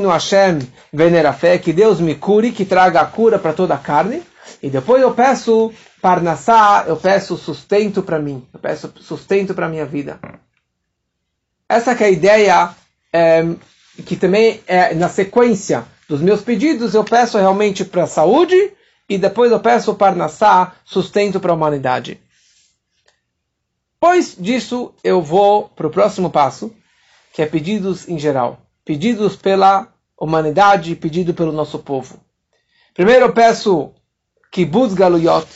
no 0.00 0.08
Hashem 0.10 0.60
Venerafé, 0.92 1.58
que 1.58 1.72
Deus 1.72 2.00
me 2.00 2.14
cure, 2.14 2.52
que 2.52 2.64
traga 2.64 3.00
a 3.00 3.06
cura 3.06 3.38
para 3.38 3.52
toda 3.52 3.74
a 3.74 3.78
carne. 3.78 4.22
E 4.62 4.70
depois 4.70 5.02
eu 5.02 5.14
peço 5.14 5.72
Parnassá, 6.00 6.84
eu 6.86 6.96
peço 6.96 7.36
sustento 7.36 8.02
para 8.02 8.18
mim. 8.18 8.46
Eu 8.52 8.60
peço 8.60 8.92
sustento 9.00 9.54
para 9.54 9.68
minha 9.68 9.86
vida. 9.86 10.20
Essa 11.68 11.92
é 11.92 12.04
a 12.04 12.10
ideia 12.10 12.74
é, 13.12 13.42
que 14.04 14.16
também 14.16 14.60
é 14.66 14.94
na 14.94 15.08
sequência 15.08 15.86
dos 16.08 16.20
meus 16.20 16.42
pedidos, 16.42 16.94
eu 16.94 17.04
peço 17.04 17.38
realmente 17.38 17.84
para 17.84 18.04
a 18.04 18.06
saúde 18.06 18.72
e 19.08 19.16
depois 19.16 19.50
eu 19.50 19.60
peço 19.60 19.94
para 19.94 20.14
Nassá 20.14 20.74
sustento 20.84 21.40
para 21.40 21.52
a 21.52 21.54
humanidade. 21.54 22.20
Depois 23.94 24.36
disso, 24.38 24.92
eu 25.02 25.22
vou 25.22 25.68
para 25.70 25.86
o 25.86 25.90
próximo 25.90 26.28
passo, 26.28 26.74
que 27.32 27.40
é 27.40 27.46
pedidos 27.46 28.06
em 28.06 28.18
geral. 28.18 28.60
Pedidos 28.84 29.34
pela 29.34 29.88
humanidade, 30.18 30.94
pedido 30.94 31.32
pelo 31.32 31.52
nosso 31.52 31.78
povo. 31.78 32.20
Primeiro 32.92 33.24
eu 33.24 33.32
peço 33.32 33.92
Kibbutz 34.54 34.94
Galuyot. 34.94 35.48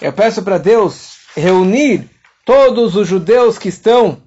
Eu 0.00 0.10
peço 0.10 0.42
para 0.42 0.56
Deus 0.56 1.18
reunir 1.36 2.08
todos 2.46 2.96
os 2.96 3.06
judeus 3.06 3.58
que 3.58 3.68
estão 3.68 4.22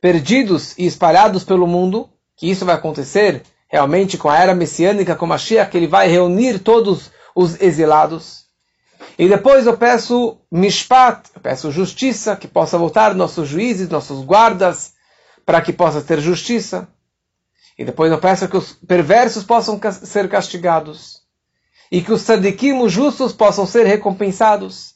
perdidos 0.00 0.72
e 0.78 0.86
espalhados 0.86 1.44
pelo 1.44 1.66
mundo 1.66 2.08
que 2.34 2.50
isso 2.50 2.64
vai 2.64 2.74
acontecer 2.74 3.42
realmente 3.68 4.16
com 4.16 4.30
a 4.30 4.38
era 4.38 4.54
messiânica, 4.54 5.14
com 5.14 5.26
Mashiach, 5.26 5.70
que 5.70 5.76
ele 5.76 5.86
vai 5.86 6.08
reunir 6.08 6.60
todos 6.60 7.10
os 7.36 7.60
exilados. 7.60 8.46
E 9.18 9.28
depois 9.28 9.66
eu 9.66 9.76
peço 9.76 10.38
mishpat, 10.50 11.28
eu 11.34 11.42
peço 11.42 11.70
justiça, 11.70 12.36
que 12.36 12.48
possa 12.48 12.78
voltar 12.78 13.14
nossos 13.14 13.46
juízes, 13.46 13.90
nossos 13.90 14.24
guardas, 14.24 14.94
para 15.44 15.60
que 15.60 15.74
possa 15.74 16.00
ter 16.00 16.22
justiça. 16.22 16.88
E 17.78 17.84
depois 17.84 18.10
eu 18.10 18.18
peço 18.18 18.48
que 18.48 18.56
os 18.56 18.72
perversos 18.72 19.44
possam 19.44 19.78
ser 19.92 20.26
castigados. 20.26 21.17
E 21.90 22.02
que 22.02 22.12
os 22.12 22.22
tzadikim, 22.22 22.80
os 22.80 22.92
justos, 22.92 23.32
possam 23.32 23.66
ser 23.66 23.84
recompensados. 23.86 24.94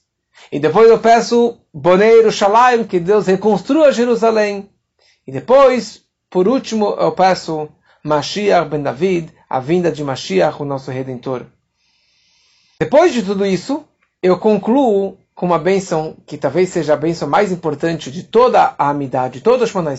E 0.51 0.59
depois 0.59 0.89
eu 0.91 0.99
peço 0.99 1.59
Boneiro 1.73 2.31
Shalayim, 2.31 2.85
que 2.85 3.01
Deus 3.01 3.27
reconstrua 3.27 3.93
Jerusalém. 3.93 4.69
E 5.27 5.33
depois 5.33 6.03
por 6.33 6.49
último, 6.49 6.97
eu 6.99 7.13
peço 7.13 7.69
Mashiach 8.03 8.67
ben 8.71 8.83
David, 8.83 9.31
a 9.51 9.61
vinda 9.61 9.93
de 9.93 10.03
Mashiach, 10.03 10.63
o 10.63 10.65
nosso 10.65 10.91
Redentor. 10.91 11.45
Depois 12.81 13.13
de 13.13 13.23
tudo 13.23 13.45
isso, 13.45 13.85
eu 14.23 14.39
concluo 14.39 15.19
com 15.35 15.45
uma 15.45 15.59
bênção 15.59 16.17
que 16.27 16.39
talvez 16.39 16.71
seja 16.71 16.95
a 16.95 16.97
bênção 16.97 17.29
mais 17.29 17.53
importante 17.53 18.11
de 18.11 18.23
toda 18.23 18.75
a 18.79 18.89
amidade, 18.89 19.35
de 19.35 19.41
todo 19.43 19.61
o 19.61 19.67
Shemona 19.67 19.95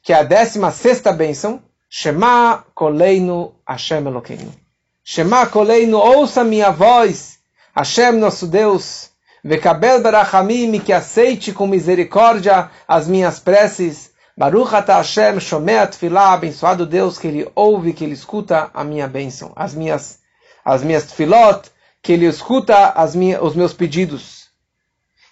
que 0.00 0.12
é 0.12 0.16
a 0.16 0.22
décima 0.22 0.70
sexta 0.70 1.12
bênção, 1.12 1.60
Shema 1.90 2.64
Koleinu 2.72 3.56
Hashem 3.68 4.06
Elokeinu. 4.06 4.61
Shema 5.04 5.46
Koleinu, 5.46 5.98
ouça 5.98 6.44
minha 6.44 6.70
voz, 6.70 7.40
Hashem 7.74 8.12
nosso 8.12 8.46
Deus, 8.46 9.10
Vekabel 9.42 10.00
Barachamim, 10.00 10.78
que 10.78 10.92
aceite 10.92 11.52
com 11.52 11.66
misericórdia 11.66 12.70
as 12.86 13.08
minhas 13.08 13.40
preces, 13.40 14.12
Baruch 14.36 14.72
ata 14.72 14.94
Hashem 14.94 15.40
shomea 15.40 15.88
tefilá, 15.88 16.32
abençoado 16.32 16.86
Deus 16.86 17.18
que 17.18 17.26
ele 17.26 17.50
ouve, 17.52 17.92
que 17.92 18.04
ele 18.04 18.12
escuta 18.12 18.70
a 18.72 18.84
minha 18.84 19.08
bênção, 19.08 19.52
as 19.56 19.74
minhas, 19.74 20.20
as 20.64 20.84
minhas 20.84 21.02
tefilot, 21.02 21.68
que 22.00 22.12
ele 22.12 22.26
escuta 22.26 22.90
as 22.90 23.16
minhas, 23.16 23.42
os 23.42 23.56
meus 23.56 23.74
pedidos. 23.74 24.50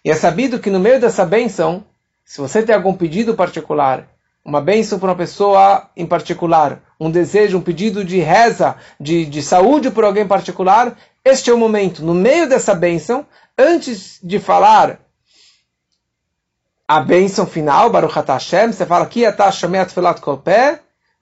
E 0.04 0.10
é 0.10 0.16
sabido 0.16 0.58
que 0.58 0.68
no 0.68 0.80
meio 0.80 1.00
dessa 1.00 1.24
bênção, 1.24 1.84
se 2.24 2.40
você 2.40 2.60
tem 2.60 2.74
algum 2.74 2.94
pedido 2.94 3.36
particular, 3.36 4.08
uma 4.50 4.60
bênção 4.60 4.98
para 4.98 5.10
uma 5.10 5.16
pessoa 5.16 5.88
em 5.96 6.04
particular, 6.04 6.82
um 6.98 7.08
desejo, 7.08 7.56
um 7.56 7.62
pedido 7.62 8.04
de 8.04 8.18
reza, 8.18 8.74
de, 8.98 9.24
de 9.24 9.42
saúde 9.42 9.92
por 9.92 10.02
alguém 10.04 10.26
particular, 10.26 10.96
este 11.24 11.50
é 11.50 11.54
o 11.54 11.58
momento, 11.58 12.04
no 12.04 12.12
meio 12.12 12.48
dessa 12.48 12.74
bênção, 12.74 13.24
antes 13.56 14.18
de 14.20 14.40
falar 14.40 14.98
a 16.88 16.98
bênção 16.98 17.46
final, 17.46 17.90
Baruch 17.90 18.12
Hashem, 18.26 18.72
você 18.72 18.84
fala 18.84 19.04
aqui, 19.04 19.22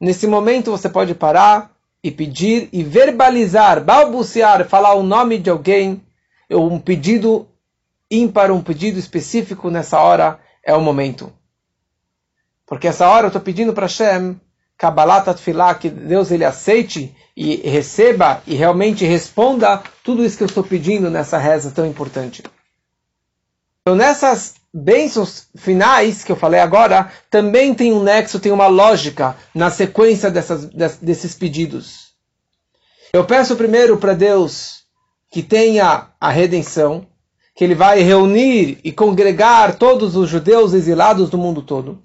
nesse 0.01 0.27
momento 0.27 0.71
você 0.71 0.89
pode 0.89 1.15
parar 1.15 1.71
e 2.03 2.11
pedir 2.11 2.71
e 2.73 2.83
verbalizar, 2.83 3.85
balbuciar, 3.85 4.67
falar 4.67 4.95
o 4.95 5.03
nome 5.03 5.37
de 5.37 5.51
alguém, 5.51 6.03
um 6.51 6.79
pedido 6.79 7.47
ímpar, 8.11 8.51
um 8.51 8.63
pedido 8.63 8.99
específico 8.99 9.69
nessa 9.69 10.01
hora 10.01 10.41
é 10.65 10.75
o 10.75 10.81
momento. 10.81 11.31
Porque 12.69 12.87
essa 12.87 13.09
hora 13.09 13.25
eu 13.25 13.29
estou 13.29 13.41
pedindo 13.41 13.73
para 13.73 13.87
Hashem, 13.87 14.39
Kabbalah 14.77 15.23
Tatfilah, 15.23 15.75
que 15.75 15.89
Deus 15.89 16.31
ele 16.31 16.45
aceite 16.45 17.17
e 17.37 17.57
receba 17.69 18.43
e 18.47 18.55
realmente 18.55 19.05
responda 19.05 19.83
tudo 20.05 20.25
isso 20.25 20.37
que 20.37 20.45
eu 20.45 20.49
estou 20.49 20.63
pedindo 20.63 21.11
nessa 21.11 21.39
reza 21.39 21.71
tão 21.71 21.87
importante. 21.87 22.43
Então 23.83 23.97
nessas 23.97 24.57
bênçãos 24.73 25.47
finais 25.57 26.23
que 26.23 26.31
eu 26.31 26.37
falei 26.37 26.61
agora 26.61 27.11
também 27.31 27.73
tem 27.75 27.93
um 27.93 28.03
nexo, 28.03 28.39
tem 28.39 28.53
uma 28.53 28.67
lógica 28.67 29.35
na 29.55 29.71
sequência 29.71 30.31
dessas, 30.31 30.67
desses 31.01 31.35
pedidos. 31.35 32.09
Eu 33.13 33.25
peço 33.25 33.57
primeiro 33.57 33.97
para 33.97 34.13
Deus 34.13 34.85
que 35.31 35.43
tenha 35.43 36.09
a 36.21 36.31
redenção, 36.31 37.07
que 37.55 37.65
Ele 37.65 37.75
vai 37.75 38.01
reunir 38.01 38.79
e 38.85 38.93
congregar 38.93 39.77
todos 39.77 40.17
os 40.17 40.29
judeus 40.29 40.75
exilados 40.75 41.31
do 41.31 41.39
mundo 41.39 41.63
todo. 41.63 42.03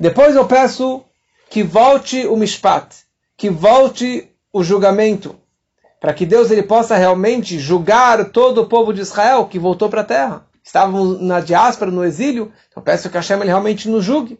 Depois 0.00 0.34
eu 0.34 0.46
peço 0.46 1.04
que 1.50 1.62
volte 1.62 2.26
o 2.26 2.36
Mishpat, 2.36 2.96
que 3.36 3.50
volte 3.50 4.28
o 4.52 4.64
julgamento, 4.64 5.36
para 6.00 6.14
que 6.14 6.24
Deus 6.24 6.50
ele 6.50 6.62
possa 6.62 6.96
realmente 6.96 7.58
julgar 7.58 8.30
todo 8.30 8.62
o 8.62 8.66
povo 8.66 8.92
de 8.92 9.02
Israel 9.02 9.46
que 9.46 9.58
voltou 9.58 9.88
para 9.90 10.00
a 10.00 10.04
terra 10.04 10.50
estavam 10.70 11.18
na 11.18 11.40
diáspora, 11.40 11.90
no 11.90 12.04
exílio, 12.04 12.52
então 12.68 12.82
peço 12.82 13.10
que 13.10 13.16
Hashem 13.16 13.38
ele 13.38 13.46
realmente 13.46 13.88
nos 13.88 14.04
julgue. 14.04 14.38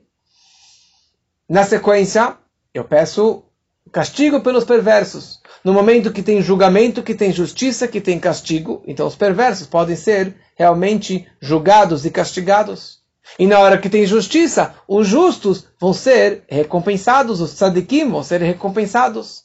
Na 1.48 1.64
sequência, 1.64 2.36
eu 2.72 2.84
peço 2.84 3.42
castigo 3.90 4.40
pelos 4.40 4.64
perversos. 4.64 5.40
No 5.64 5.72
momento 5.72 6.12
que 6.12 6.22
tem 6.22 6.40
julgamento, 6.40 7.02
que 7.02 7.14
tem 7.14 7.32
justiça, 7.32 7.88
que 7.88 8.00
tem 8.00 8.18
castigo, 8.18 8.82
então 8.86 9.06
os 9.06 9.16
perversos 9.16 9.66
podem 9.66 9.96
ser 9.96 10.36
realmente 10.56 11.26
julgados 11.40 12.06
e 12.06 12.10
castigados. 12.10 12.99
E 13.38 13.46
na 13.46 13.58
hora 13.58 13.78
que 13.78 13.88
tem 13.88 14.04
justiça, 14.06 14.74
os 14.86 15.06
justos 15.06 15.66
vão 15.80 15.92
ser 15.92 16.44
recompensados, 16.48 17.40
os 17.40 17.54
tzadikim 17.54 18.08
vão 18.10 18.22
ser 18.22 18.40
recompensados. 18.40 19.44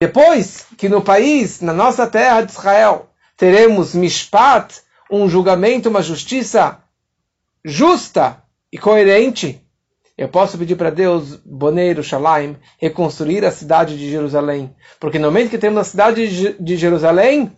Depois 0.00 0.66
que 0.76 0.88
no 0.88 1.02
país, 1.02 1.60
na 1.60 1.72
nossa 1.72 2.06
terra 2.06 2.42
de 2.42 2.52
Israel, 2.52 3.10
teremos 3.36 3.94
mishpat, 3.94 4.82
um 5.10 5.28
julgamento, 5.28 5.88
uma 5.88 6.02
justiça 6.02 6.78
justa 7.64 8.42
e 8.70 8.78
coerente, 8.78 9.60
eu 10.16 10.28
posso 10.28 10.58
pedir 10.58 10.74
para 10.74 10.90
Deus, 10.90 11.36
Boneiro, 11.36 12.02
Shalaim, 12.02 12.56
reconstruir 12.78 13.44
a 13.44 13.52
cidade 13.52 13.96
de 13.96 14.10
Jerusalém. 14.10 14.74
Porque 14.98 15.18
no 15.18 15.28
momento 15.28 15.50
que 15.50 15.58
temos 15.58 15.78
a 15.78 15.84
cidade 15.84 16.56
de 16.58 16.76
Jerusalém, 16.76 17.52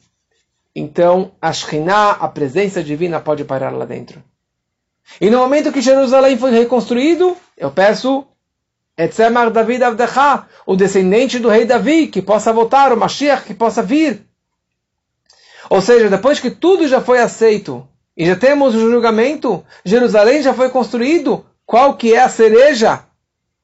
então 0.77 1.33
a 1.41 1.53
Shekhinah, 1.55 2.11
a 2.13 2.29
presença 2.29 2.85
divina, 2.85 3.19
pode 3.19 3.45
parar 3.45 3.71
lá 3.71 3.87
dentro. 3.87 4.23
E 5.21 5.31
no 5.31 5.39
momento 5.39 5.73
que 5.73 5.81
Jerusalém 5.81 6.39
foi 6.39 6.51
reconstruído, 6.51 7.37
eu 7.57 7.71
peço 7.71 8.27
Etzemar 8.97 9.51
David 9.51 9.83
Avdecha, 9.83 10.47
o 10.67 10.77
descendente 10.77 11.39
do 11.39 11.49
rei 11.49 11.65
Davi, 11.65 12.07
que 12.07 12.21
possa 12.21 12.53
voltar, 12.53 12.93
o 12.93 12.97
Mashiach, 12.97 13.45
que 13.45 13.55
possa 13.55 13.83
vir. 13.83 14.27
Ou 15.71 15.81
seja, 15.81 16.11
depois 16.11 16.41
que 16.41 16.51
tudo 16.51 16.87
já 16.87 17.01
foi 17.01 17.21
aceito 17.21 17.87
e 18.17 18.27
já 18.27 18.37
temos 18.37 18.75
o 18.75 18.91
julgamento, 18.91 19.65
Jerusalém 19.85 20.43
já 20.43 20.53
foi 20.53 20.69
construído, 20.69 21.47
qual 21.65 21.97
que 21.97 22.13
é 22.13 22.23
a 22.23 22.29
cereja 22.29 23.05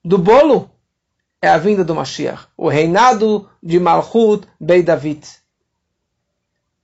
do 0.04 0.16
bolo? 0.16 0.70
É 1.42 1.48
a 1.48 1.58
vinda 1.58 1.84
do 1.84 1.94
Mashiach, 1.94 2.46
o 2.56 2.68
reinado 2.68 3.48
de 3.62 3.78
Malchut 3.78 4.46
Bey 4.58 4.82
David. 4.82 5.26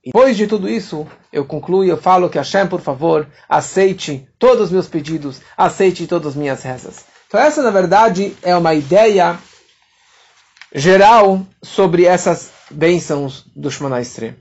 Depois 0.05 0.35
de 0.35 0.47
tudo 0.47 0.67
isso, 0.67 1.07
eu 1.31 1.45
concluo 1.45 1.85
e 1.85 1.89
eu 1.89 1.97
falo 1.97 2.29
que 2.29 2.37
Hashem, 2.37 2.67
por 2.67 2.81
favor, 2.81 3.25
aceite 3.47 4.27
todos 4.37 4.65
os 4.65 4.71
meus 4.71 4.87
pedidos, 4.87 5.39
aceite 5.57 6.07
todas 6.07 6.29
as 6.29 6.35
minhas 6.35 6.61
rezas. 6.61 7.05
Então 7.27 7.39
essa, 7.39 7.63
na 7.63 7.71
verdade, 7.71 8.35
é 8.41 8.55
uma 8.55 8.73
ideia 8.73 9.39
geral 10.75 11.45
sobre 11.61 12.05
essas 12.05 12.51
bênçãos 12.69 13.45
do 13.55 13.71
Shemana 13.71 14.01
Estre. 14.01 14.35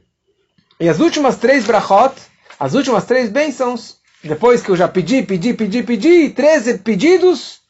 E 0.80 0.88
as 0.88 0.98
últimas 0.98 1.36
três 1.36 1.64
brachot, 1.64 2.14
as 2.58 2.74
últimas 2.74 3.04
três 3.04 3.30
bênçãos, 3.30 3.98
depois 4.24 4.62
que 4.62 4.70
eu 4.70 4.76
já 4.76 4.88
pedi, 4.88 5.22
pedi, 5.22 5.54
pedi, 5.54 5.82
pedi, 5.84 6.30
13 6.30 6.78
pedidos, 6.78 7.60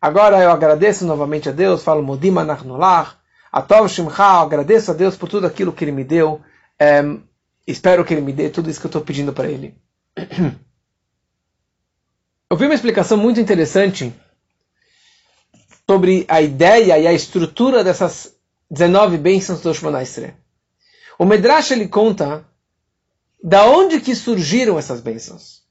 agora 0.00 0.38
eu 0.38 0.50
agradeço 0.50 1.04
novamente 1.04 1.48
a 1.50 1.52
Deus, 1.52 1.82
falo 1.82 2.02
Modim 2.02 2.36
Anachnulah, 2.38 3.16
Atov 3.52 3.88
Shimcha, 3.88 4.40
agradeço 4.40 4.90
a 4.92 4.94
Deus 4.94 5.16
por 5.16 5.28
tudo 5.28 5.46
aquilo 5.46 5.72
que 5.72 5.84
Ele 5.84 5.92
me 5.92 6.04
deu, 6.04 6.40
espero 7.66 8.04
que 8.04 8.14
Ele 8.14 8.22
me 8.22 8.32
dê 8.32 8.48
tudo 8.48 8.70
isso 8.70 8.80
que 8.80 8.86
eu 8.86 8.90
estou 8.90 9.02
pedindo 9.02 9.32
para 9.32 9.48
Ele. 9.48 9.74
Eu 12.50 12.56
vi 12.56 12.64
uma 12.64 12.74
explicação 12.74 13.16
muito 13.16 13.38
interessante 13.40 14.12
sobre 15.88 16.24
a 16.28 16.42
ideia 16.42 16.98
e 16.98 17.06
a 17.06 17.12
estrutura 17.12 17.84
dessas 17.84 18.34
19 18.70 19.18
bênçãos 19.18 19.60
do 19.60 19.74
Shemona 19.74 20.02
Estre. 20.02 20.34
O 21.18 21.24
Medrash 21.24 21.72
ele 21.72 21.86
conta 21.86 22.44
da 23.42 23.66
onde 23.66 24.00
que 24.00 24.14
surgiram 24.14 24.78
essas 24.78 25.00
bênçãos. 25.00 25.62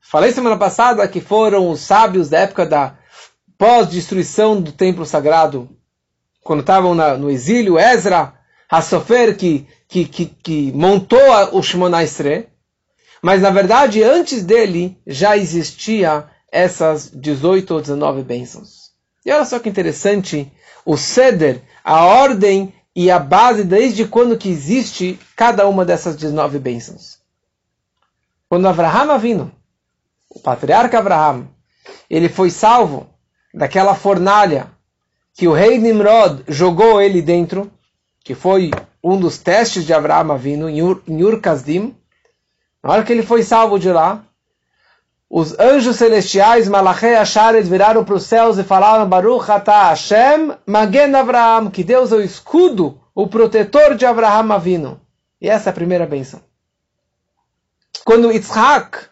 Falei 0.00 0.32
semana 0.32 0.56
passada 0.56 1.06
que 1.06 1.20
foram 1.20 1.70
os 1.70 1.80
sábios 1.80 2.28
da 2.28 2.40
época 2.40 2.64
da 2.64 2.98
pós-destruição 3.58 4.60
do 4.62 4.72
templo 4.72 5.04
sagrado, 5.04 5.68
quando 6.42 6.60
estavam 6.60 6.94
no 7.18 7.28
exílio, 7.28 7.78
Ezra, 7.78 8.34
Hassofer, 8.70 9.36
que, 9.36 9.66
que, 9.88 10.04
que, 10.04 10.26
que 10.26 10.72
montou 10.72 11.18
o 11.52 11.62
Shemona 11.62 12.04
Estre, 12.04 12.48
mas 13.22 13.42
na 13.42 13.50
verdade, 13.50 14.02
antes 14.02 14.44
dele 14.44 14.96
já 15.06 15.36
existia 15.36 16.28
essas 16.52 17.10
18 17.10 17.74
ou 17.74 17.80
19 17.80 18.22
bênçãos. 18.22 18.92
E 19.24 19.32
olha 19.32 19.44
só 19.44 19.58
que 19.58 19.68
interessante, 19.68 20.50
o 20.84 20.96
Seder, 20.96 21.62
a 21.82 22.04
ordem 22.04 22.72
e 22.94 23.10
a 23.10 23.18
base 23.18 23.64
desde 23.64 24.06
quando 24.06 24.38
que 24.38 24.48
existe 24.48 25.18
cada 25.34 25.66
uma 25.66 25.84
dessas 25.84 26.16
19 26.16 26.58
bênçãos. 26.58 27.18
Quando 28.48 28.68
Abraham 28.68 29.18
vindo, 29.18 29.52
o 30.30 30.40
patriarca 30.40 30.98
Abraham, 30.98 31.48
ele 32.08 32.28
foi 32.28 32.50
salvo 32.50 33.08
daquela 33.52 33.94
fornalha 33.94 34.70
que 35.34 35.46
o 35.46 35.52
rei 35.52 35.78
Nimrod 35.78 36.42
jogou 36.48 37.00
ele 37.00 37.20
dentro, 37.22 37.70
que 38.24 38.34
foi 38.34 38.70
um 39.02 39.18
dos 39.18 39.38
testes 39.38 39.84
de 39.84 39.92
Abraham 39.92 40.36
vindo 40.36 40.68
em 40.68 40.82
Ur 40.82 41.40
Kasdim, 41.40 41.96
na 42.82 42.92
hora 42.92 43.04
que 43.04 43.12
ele 43.12 43.22
foi 43.22 43.42
salvo 43.42 43.78
de 43.78 43.92
lá, 43.92 44.24
os 45.30 45.58
anjos 45.58 45.96
celestiais, 45.96 46.68
Malachei 46.68 47.14
Asharet, 47.14 47.62
viraram 47.62 48.02
para 48.02 48.14
os 48.14 48.22
céus 48.22 48.56
e 48.56 48.64
falaram, 48.64 49.06
Baruch 49.06 49.50
Ata 49.50 49.90
Hashem, 49.90 50.56
Magen 50.64 51.14
Avraham, 51.14 51.70
que 51.70 51.84
Deus 51.84 52.12
é 52.12 52.16
o 52.16 52.22
escudo, 52.22 52.98
o 53.14 53.26
protetor 53.26 53.94
de 53.94 54.06
Abraham 54.06 54.54
Avino. 54.54 55.00
E 55.38 55.48
essa 55.48 55.68
é 55.68 55.70
a 55.70 55.74
primeira 55.74 56.06
bênção. 56.06 56.40
Quando 58.04 58.32
Yitzhak, 58.32 59.06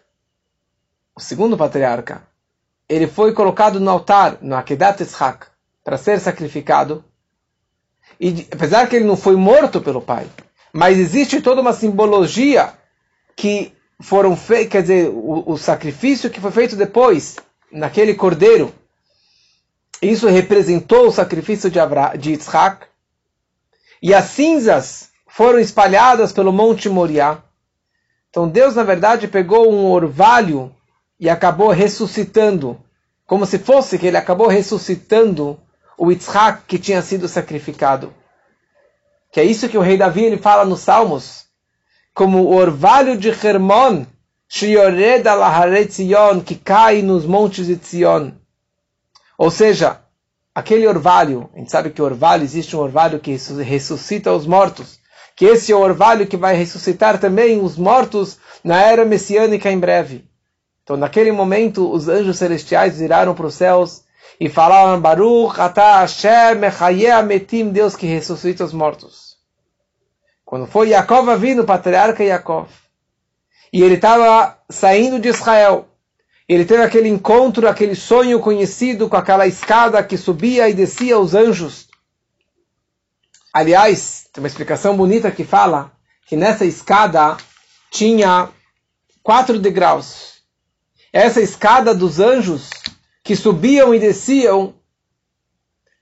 o 1.14 1.20
segundo 1.20 1.54
patriarca, 1.54 2.22
ele 2.88 3.06
foi 3.06 3.34
colocado 3.34 3.78
no 3.78 3.90
altar, 3.90 4.38
no 4.40 4.56
Akedat 4.56 5.00
Yitzhak, 5.00 5.48
para 5.84 5.98
ser 5.98 6.18
sacrificado, 6.18 7.04
e 8.20 8.46
apesar 8.50 8.88
que 8.88 8.96
ele 8.96 9.04
não 9.04 9.16
foi 9.16 9.36
morto 9.36 9.80
pelo 9.80 10.00
pai, 10.00 10.26
mas 10.72 10.98
existe 10.98 11.40
toda 11.40 11.60
uma 11.60 11.72
simbologia 11.72 12.72
que 13.34 13.72
foram 14.00 14.36
feitos, 14.36 14.72
quer 14.72 14.82
dizer, 14.82 15.08
o, 15.08 15.44
o, 15.46 15.56
sacrifício 15.56 16.30
que 16.30 16.40
foi 16.40 16.50
feito 16.50 16.76
depois, 16.76 17.36
naquele 17.70 18.14
cordeiro, 18.14 18.72
isso 20.00 20.28
representou 20.28 21.08
o 21.08 21.12
sacrifício 21.12 21.70
de, 21.70 21.80
Abra, 21.80 22.16
de 22.16 22.32
Yitzhak, 22.32 22.86
e 24.02 24.12
as 24.12 24.26
cinzas 24.26 25.10
foram 25.26 25.58
espalhadas 25.58 26.32
pelo 26.32 26.52
Monte 26.52 26.88
Moriá. 26.88 27.38
Então 28.30 28.48
Deus, 28.48 28.74
na 28.74 28.82
verdade, 28.82 29.28
pegou 29.28 29.72
um 29.72 29.86
orvalho 29.86 30.74
e 31.18 31.28
acabou 31.28 31.70
ressuscitando, 31.70 32.78
como 33.26 33.46
se 33.46 33.58
fosse 33.58 33.98
que 33.98 34.06
ele 34.06 34.18
acabou 34.18 34.46
ressuscitando 34.46 35.58
o 35.98 36.10
Yitzhak 36.10 36.64
que 36.66 36.78
tinha 36.78 37.02
sido 37.02 37.28
sacrificado. 37.28 38.12
Que 39.32 39.40
é 39.40 39.44
isso 39.44 39.68
que 39.68 39.78
o 39.78 39.82
rei 39.82 39.96
Davi 39.96 40.24
ele 40.24 40.36
fala 40.36 40.64
nos 40.64 40.80
Salmos 40.80 41.46
como 42.16 42.44
o 42.44 42.54
orvalho 42.54 43.14
de 43.18 43.28
Hermon, 43.28 44.06
que 46.46 46.54
cai 46.54 47.02
nos 47.02 47.26
montes 47.26 47.66
de 47.66 47.74
Zion. 47.74 48.30
Ou 49.36 49.50
seja, 49.50 50.00
aquele 50.54 50.86
orvalho, 50.86 51.50
a 51.54 51.58
gente 51.58 51.70
sabe 51.70 51.90
que 51.90 52.00
orvalho, 52.00 52.42
existe 52.42 52.74
um 52.74 52.80
orvalho 52.80 53.20
que 53.20 53.36
ressuscita 53.62 54.32
os 54.32 54.46
mortos, 54.46 54.98
que 55.36 55.44
esse 55.44 55.70
é 55.70 55.76
o 55.76 55.80
orvalho 55.80 56.26
que 56.26 56.38
vai 56.38 56.56
ressuscitar 56.56 57.20
também 57.20 57.62
os 57.62 57.76
mortos 57.76 58.38
na 58.64 58.80
era 58.80 59.04
messiânica 59.04 59.70
em 59.70 59.78
breve. 59.78 60.24
Então, 60.82 60.96
naquele 60.96 61.32
momento, 61.32 61.92
os 61.92 62.08
anjos 62.08 62.38
celestiais 62.38 62.98
viraram 62.98 63.34
para 63.34 63.46
os 63.46 63.54
céus 63.54 64.05
e 64.38 64.48
falaram, 64.48 65.00
Baruch 65.00 65.60
atah 65.60 66.00
Hashem 66.00 66.56
mechaye 66.58 67.06
Deus 67.72 67.96
que 67.96 68.06
ressuscita 68.06 68.64
os 68.64 68.72
mortos. 68.72 69.36
Quando 70.44 70.66
foi 70.66 70.90
Yaakov 70.90 71.36
vindo, 71.38 71.62
o 71.62 71.66
patriarca 71.66 72.22
Yaakov, 72.22 72.68
e 73.72 73.82
ele 73.82 73.94
estava 73.94 74.58
saindo 74.70 75.18
de 75.18 75.28
Israel, 75.28 75.88
ele 76.48 76.64
teve 76.64 76.82
aquele 76.82 77.08
encontro, 77.08 77.68
aquele 77.68 77.96
sonho 77.96 78.38
conhecido 78.38 79.08
com 79.08 79.16
aquela 79.16 79.46
escada 79.46 80.02
que 80.04 80.16
subia 80.16 80.68
e 80.68 80.74
descia 80.74 81.18
os 81.18 81.34
anjos. 81.34 81.88
Aliás, 83.52 84.28
tem 84.32 84.42
uma 84.42 84.48
explicação 84.48 84.96
bonita 84.96 85.30
que 85.30 85.42
fala 85.42 85.90
que 86.26 86.36
nessa 86.36 86.64
escada 86.64 87.36
tinha 87.90 88.48
quatro 89.22 89.58
degraus. 89.58 90.36
Essa 91.12 91.40
escada 91.40 91.94
dos 91.94 92.20
anjos 92.20 92.68
que 93.26 93.34
subiam 93.34 93.92
e 93.92 93.98
desciam 93.98 94.72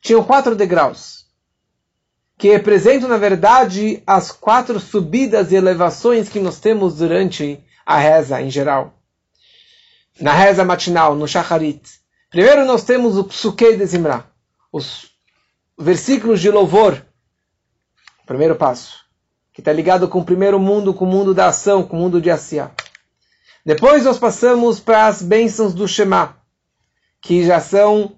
tinham 0.02 0.22
quatro 0.22 0.54
degraus 0.54 1.24
que 2.36 2.50
representam, 2.50 3.08
na 3.08 3.16
verdade, 3.16 4.02
as 4.06 4.30
quatro 4.30 4.78
subidas 4.78 5.50
e 5.50 5.54
elevações 5.54 6.28
que 6.28 6.38
nós 6.38 6.60
temos 6.60 6.96
durante 6.96 7.64
a 7.86 7.96
reza 7.96 8.42
em 8.42 8.50
geral. 8.50 8.92
Na 10.20 10.34
reza 10.34 10.64
matinal, 10.64 11.14
no 11.14 11.26
Shacharit. 11.26 11.80
Primeiro 12.28 12.66
nós 12.66 12.84
temos 12.84 13.16
o 13.16 13.24
Psukei 13.24 13.76
de 13.76 13.86
Zimra, 13.86 14.26
os 14.70 15.06
versículos 15.78 16.40
de 16.40 16.50
louvor. 16.50 17.02
Primeiro 18.26 18.56
passo, 18.56 18.98
que 19.52 19.62
está 19.62 19.72
ligado 19.72 20.08
com 20.08 20.18
o 20.18 20.24
primeiro 20.24 20.58
mundo, 20.58 20.92
com 20.92 21.06
o 21.06 21.08
mundo 21.08 21.32
da 21.32 21.46
ação, 21.46 21.82
com 21.82 21.96
o 21.96 22.00
mundo 22.00 22.20
de 22.20 22.30
Asiá. 22.30 22.70
Depois 23.64 24.04
nós 24.04 24.18
passamos 24.18 24.78
para 24.78 25.06
as 25.06 25.22
bênçãos 25.22 25.72
do 25.72 25.88
Shema, 25.88 26.43
que 27.24 27.44
já 27.44 27.58
são 27.58 28.12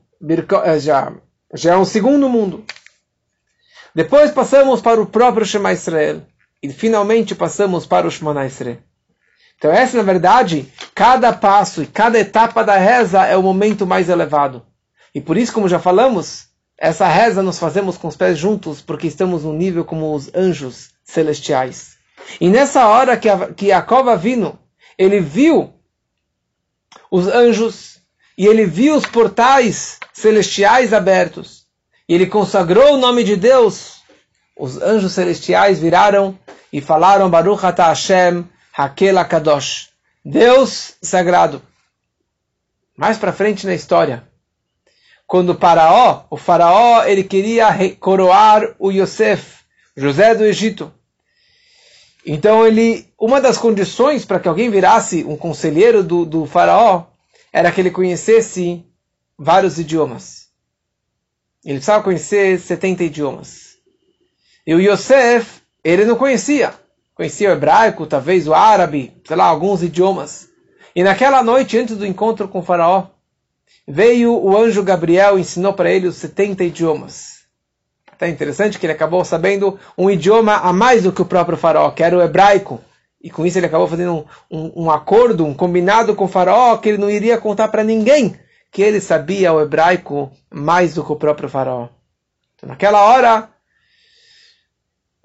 eh, 0.64 0.78
já, 0.78 1.12
já 1.54 1.74
é 1.74 1.76
um 1.76 1.84
segundo 1.84 2.28
mundo. 2.28 2.64
Depois 3.94 4.30
passamos 4.30 4.80
para 4.80 5.00
o 5.00 5.06
próprio 5.06 5.46
Shema 5.46 5.72
Israel. 5.72 6.22
E 6.62 6.70
finalmente 6.70 7.34
passamos 7.34 7.86
para 7.86 8.06
o 8.06 8.10
Shema 8.10 8.44
Israel. 8.44 8.78
Então 9.56 9.70
essa, 9.70 9.96
na 9.96 10.02
verdade, 10.02 10.70
cada 10.94 11.32
passo 11.32 11.82
e 11.82 11.86
cada 11.86 12.18
etapa 12.18 12.62
da 12.62 12.76
reza 12.76 13.24
é 13.24 13.36
o 13.36 13.42
momento 13.42 13.86
mais 13.86 14.08
elevado. 14.08 14.66
E 15.14 15.20
por 15.20 15.36
isso, 15.36 15.52
como 15.52 15.68
já 15.68 15.78
falamos, 15.78 16.48
essa 16.76 17.06
reza 17.06 17.42
nós 17.42 17.58
fazemos 17.58 17.96
com 17.96 18.08
os 18.08 18.16
pés 18.16 18.36
juntos, 18.36 18.82
porque 18.82 19.06
estamos 19.06 19.44
no 19.44 19.52
nível 19.52 19.84
como 19.84 20.14
os 20.14 20.30
anjos 20.34 20.90
celestiais. 21.04 21.96
E 22.40 22.50
nessa 22.50 22.86
hora 22.88 23.16
que, 23.16 23.28
a, 23.28 23.54
que 23.54 23.68
Jacob 23.68 24.08
ele 24.98 25.20
viu 25.20 25.72
os 27.10 27.28
anjos 27.28 27.95
e 28.36 28.46
ele 28.46 28.66
viu 28.66 28.96
os 28.96 29.06
portais 29.06 29.98
celestiais 30.12 30.92
abertos 30.92 31.66
e 32.08 32.14
ele 32.14 32.26
consagrou 32.26 32.94
o 32.94 32.98
nome 32.98 33.24
de 33.24 33.34
Deus, 33.34 34.02
os 34.56 34.80
anjos 34.80 35.12
celestiais 35.12 35.78
viraram 35.78 36.38
e 36.72 36.80
falaram 36.80 37.30
Baruch 37.30 37.64
Ata 37.64 37.88
Hashem 37.88 38.44
Hakel 38.76 39.24
Kadosh, 39.24 39.90
Deus 40.24 40.94
sagrado. 41.02 41.62
Mais 42.96 43.18
para 43.18 43.32
frente 43.32 43.66
na 43.66 43.74
história, 43.74 44.26
quando 45.26 45.50
o 45.50 45.58
faraó, 45.58 46.24
o 46.30 46.36
faraó, 46.36 47.04
ele 47.04 47.24
queria 47.24 47.66
coroar 47.98 48.74
o 48.78 48.90
Yosef, 48.90 49.64
José 49.96 50.34
do 50.34 50.44
Egito. 50.44 50.92
Então 52.24 52.66
ele, 52.66 53.12
uma 53.18 53.40
das 53.40 53.58
condições 53.58 54.24
para 54.24 54.38
que 54.38 54.48
alguém 54.48 54.70
virasse 54.70 55.24
um 55.24 55.36
conselheiro 55.36 56.02
do, 56.02 56.24
do 56.24 56.46
faraó 56.46 57.04
era 57.56 57.72
que 57.72 57.80
ele 57.80 57.90
conhecesse 57.90 58.84
vários 59.38 59.78
idiomas. 59.78 60.48
Ele 61.64 61.76
precisava 61.76 62.04
conhecer 62.04 62.60
70 62.60 63.04
idiomas. 63.04 63.78
E 64.66 64.74
o 64.74 64.78
Yosef, 64.78 65.62
ele 65.82 66.04
não 66.04 66.16
conhecia. 66.16 66.74
Conhecia 67.14 67.48
o 67.48 67.52
hebraico, 67.52 68.06
talvez 68.06 68.46
o 68.46 68.52
árabe, 68.52 69.16
sei 69.24 69.36
lá, 69.36 69.46
alguns 69.46 69.82
idiomas. 69.82 70.50
E 70.94 71.02
naquela 71.02 71.42
noite, 71.42 71.78
antes 71.78 71.96
do 71.96 72.04
encontro 72.04 72.46
com 72.46 72.58
o 72.58 72.62
faraó, 72.62 73.06
veio 73.88 74.34
o 74.34 74.54
anjo 74.54 74.82
Gabriel 74.82 75.38
e 75.38 75.40
ensinou 75.40 75.72
para 75.72 75.90
ele 75.90 76.08
os 76.08 76.16
70 76.16 76.62
idiomas. 76.62 77.46
Tá 78.18 78.28
interessante 78.28 78.78
que 78.78 78.84
ele 78.84 78.92
acabou 78.92 79.24
sabendo 79.24 79.80
um 79.96 80.10
idioma 80.10 80.56
a 80.56 80.74
mais 80.74 81.04
do 81.04 81.12
que 81.12 81.22
o 81.22 81.26
próprio 81.26 81.56
faraó, 81.56 81.90
que 81.90 82.02
era 82.02 82.18
o 82.18 82.20
hebraico. 82.20 82.82
E 83.26 83.30
com 83.30 83.44
isso 83.44 83.58
ele 83.58 83.66
acabou 83.66 83.88
fazendo 83.88 84.14
um, 84.14 84.24
um, 84.48 84.84
um 84.84 84.90
acordo, 84.90 85.44
um 85.44 85.52
combinado 85.52 86.14
com 86.14 86.26
o 86.26 86.28
faraó, 86.28 86.76
que 86.76 86.90
ele 86.90 86.98
não 86.98 87.10
iria 87.10 87.36
contar 87.36 87.66
para 87.66 87.82
ninguém 87.82 88.38
que 88.70 88.80
ele 88.80 89.00
sabia 89.00 89.52
o 89.52 89.60
hebraico 89.60 90.30
mais 90.48 90.94
do 90.94 91.02
que 91.02 91.10
o 91.10 91.16
próprio 91.16 91.48
faraó. 91.48 91.88
Então, 92.54 92.68
naquela 92.68 93.04
hora, 93.04 93.48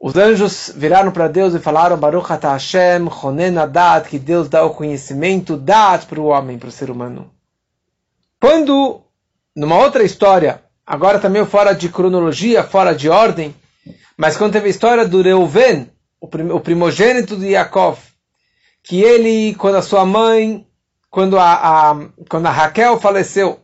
os 0.01 0.15
anjos 0.15 0.73
viraram 0.75 1.11
para 1.11 1.27
Deus 1.27 1.53
e 1.53 1.59
falaram: 1.59 1.95
Baruch 1.95 2.33
Ata 2.33 2.53
Hashem, 2.53 3.07
Chonen 3.07 3.59
Adat, 3.59 4.09
que 4.09 4.17
Deus 4.17 4.49
dá 4.49 4.65
o 4.65 4.73
conhecimento, 4.73 5.55
dat 5.55 6.07
para 6.07 6.19
o 6.19 6.25
homem, 6.25 6.57
para 6.57 6.69
o 6.69 6.71
ser 6.71 6.89
humano. 6.89 7.29
Quando, 8.39 9.01
numa 9.55 9.77
outra 9.77 10.01
história, 10.01 10.63
agora 10.87 11.19
também 11.19 11.45
fora 11.45 11.75
de 11.75 11.87
cronologia, 11.87 12.63
fora 12.63 12.95
de 12.95 13.09
ordem, 13.09 13.53
mas 14.17 14.35
quando 14.35 14.53
teve 14.53 14.65
a 14.65 14.71
história 14.71 15.07
do 15.07 15.21
Reuven, 15.21 15.87
o 16.21 16.60
primogênito 16.60 17.36
de 17.36 17.49
Yaakov, 17.49 17.99
que 18.84 19.01
ele, 19.01 19.55
quando 19.55 19.75
a 19.75 19.81
sua 19.81 20.05
mãe 20.05 20.65
quando 21.12 21.38
a, 21.38 21.91
a, 21.91 22.10
quando 22.29 22.45
a 22.45 22.51
Raquel 22.51 22.97
faleceu, 22.97 23.60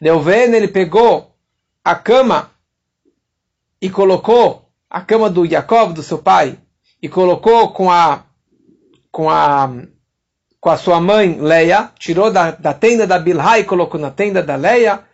Reuven 0.00 0.54
ele 0.54 0.66
pegou 0.66 1.36
a 1.84 1.94
cama 1.94 2.50
e 3.80 3.90
colocou 3.90 4.66
a 4.88 5.02
cama 5.02 5.28
do 5.28 5.46
Jacob, 5.46 5.92
do 5.92 6.02
seu 6.02 6.18
pai, 6.18 6.58
e 7.02 7.08
colocou 7.08 7.70
com 7.72 7.90
a 7.90 8.24
com 9.12 9.28
a 9.28 9.70
com 10.58 10.70
a 10.70 10.76
sua 10.76 11.00
mãe 11.00 11.38
Leia, 11.38 11.90
tirou 11.98 12.30
da, 12.30 12.50
da 12.50 12.72
tenda 12.72 13.06
da 13.06 13.18
Bilha 13.18 13.58
e 13.58 13.64
colocou 13.64 14.00
na 14.00 14.10
tenda 14.10 14.42
da 14.42 14.56
Leia. 14.56 15.04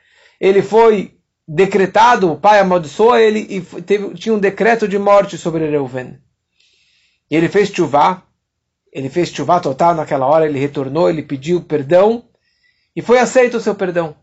Ele 0.40 0.62
foi 0.62 1.16
decretado, 1.46 2.32
o 2.32 2.38
pai 2.38 2.60
amaldiçoou 2.60 3.16
ele 3.16 3.46
e 3.48 3.60
teve, 3.82 4.14
tinha 4.14 4.34
um 4.34 4.38
decreto 4.38 4.88
de 4.88 4.98
morte 4.98 5.38
sobre 5.38 5.68
Reuven. 5.68 6.18
E 7.30 7.36
ele 7.36 7.48
fez 7.48 7.68
chuvá, 7.70 8.22
ele 8.92 9.10
fez 9.10 9.28
chuva 9.28 9.60
total 9.60 9.94
naquela 9.94 10.26
hora, 10.26 10.46
ele 10.46 10.58
retornou, 10.58 11.10
ele 11.10 11.22
pediu 11.22 11.60
perdão 11.60 12.24
e 12.94 13.02
foi 13.02 13.18
aceito 13.18 13.56
o 13.56 13.60
seu 13.60 13.74
perdão. 13.74 14.14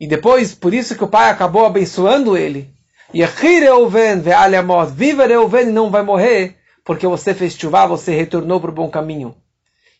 E 0.00 0.06
depois, 0.06 0.54
por 0.54 0.74
isso 0.74 0.96
que 0.96 1.04
o 1.04 1.08
pai 1.08 1.30
acabou 1.30 1.64
abençoando 1.64 2.36
ele. 2.36 2.74
Viva 4.92 5.26
Reuven 5.26 5.66
não 5.66 5.90
vai 5.90 6.02
morrer, 6.02 6.56
porque 6.84 7.06
você 7.06 7.32
fez 7.32 7.54
chuva, 7.54 7.86
você 7.86 8.12
retornou 8.12 8.60
para 8.60 8.70
o 8.70 8.74
bom 8.74 8.90
caminho. 8.90 9.34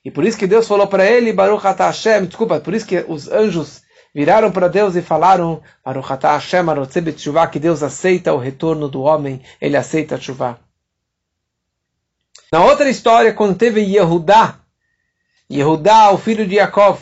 E 0.05 0.11
por 0.11 0.25
isso 0.25 0.37
que 0.37 0.47
Deus 0.47 0.67
falou 0.67 0.87
para 0.87 1.07
ele, 1.07 1.33
Baruch 1.33 1.67
Ata 1.67 1.87
Hashem, 1.87 2.27
desculpa, 2.27 2.61
por 2.61 2.75
isso 2.75 2.87
que 2.87 3.05
os 3.09 3.31
anjos 3.31 3.83
viraram 4.15 4.51
para 4.51 4.69
Deus 4.69 4.97
e 4.97 5.03
falaram, 5.03 5.63
Baruch 5.85 6.13
Ata 6.13 6.33
Hashem, 6.33 6.67
que 7.51 7.59
Deus 7.59 7.83
aceita 7.83 8.35
o 8.35 8.39
retorno 8.39 8.89
do 8.89 9.03
homem, 9.03 9.41
ele 9.61 9.77
aceita 9.77 10.17
a 10.17 10.21
chuva. 10.21 10.59
Na 12.55 12.63
outra 12.63 12.89
história, 12.89 13.35
quando 13.35 13.57
teve 13.57 13.81
Yehudá, 13.81 14.61
Yehudá, 15.51 16.13
o 16.13 16.19
filho 16.19 16.47
de 16.47 16.55
Yaakov, 16.55 17.01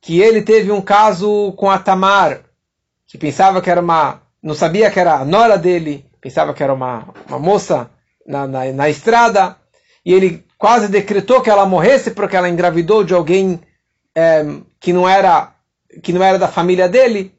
que 0.00 0.20
ele 0.20 0.40
teve 0.40 0.70
um 0.70 0.80
caso 0.80 1.52
com 1.56 1.68
a 1.68 1.80
Tamar, 1.80 2.42
que 3.04 3.18
pensava 3.18 3.60
que 3.60 3.68
era 3.68 3.80
uma, 3.80 4.22
não 4.40 4.54
sabia 4.54 4.88
que 4.88 5.00
era 5.00 5.14
a 5.14 5.24
nora 5.24 5.58
dele, 5.58 6.06
pensava 6.20 6.54
que 6.54 6.62
era 6.62 6.72
uma, 6.72 7.08
uma 7.28 7.40
moça 7.40 7.90
na, 8.24 8.46
na, 8.46 8.72
na 8.72 8.88
estrada, 8.88 9.56
e 10.06 10.14
ele 10.14 10.46
quase 10.56 10.86
decretou 10.86 11.42
que 11.42 11.50
ela 11.50 11.66
morresse 11.66 12.12
porque 12.12 12.36
ela 12.36 12.48
engravidou 12.48 13.02
de 13.02 13.14
alguém 13.14 13.60
é, 14.14 14.44
que 14.78 14.92
não 14.92 15.08
era 15.08 15.56
que 16.04 16.12
não 16.12 16.22
era 16.22 16.38
da 16.38 16.46
família 16.46 16.88
dele. 16.88 17.34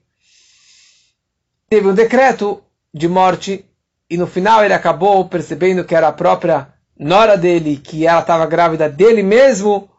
Teve 1.69 1.87
um 1.87 1.93
decreto 1.93 2.61
de 2.93 3.07
morte 3.07 3.63
e 4.09 4.17
no 4.17 4.27
final 4.27 4.65
ele 4.65 4.73
acabou 4.73 5.23
percebendo 5.29 5.85
que 5.85 5.95
era 5.95 6.09
a 6.09 6.11
própria 6.11 6.72
nora 6.97 7.37
dele, 7.37 7.77
que 7.77 8.05
ela 8.05 8.21
estava 8.21 8.45
grávida 8.45 8.89
dele 8.89 9.23
mesmo, 9.23 9.89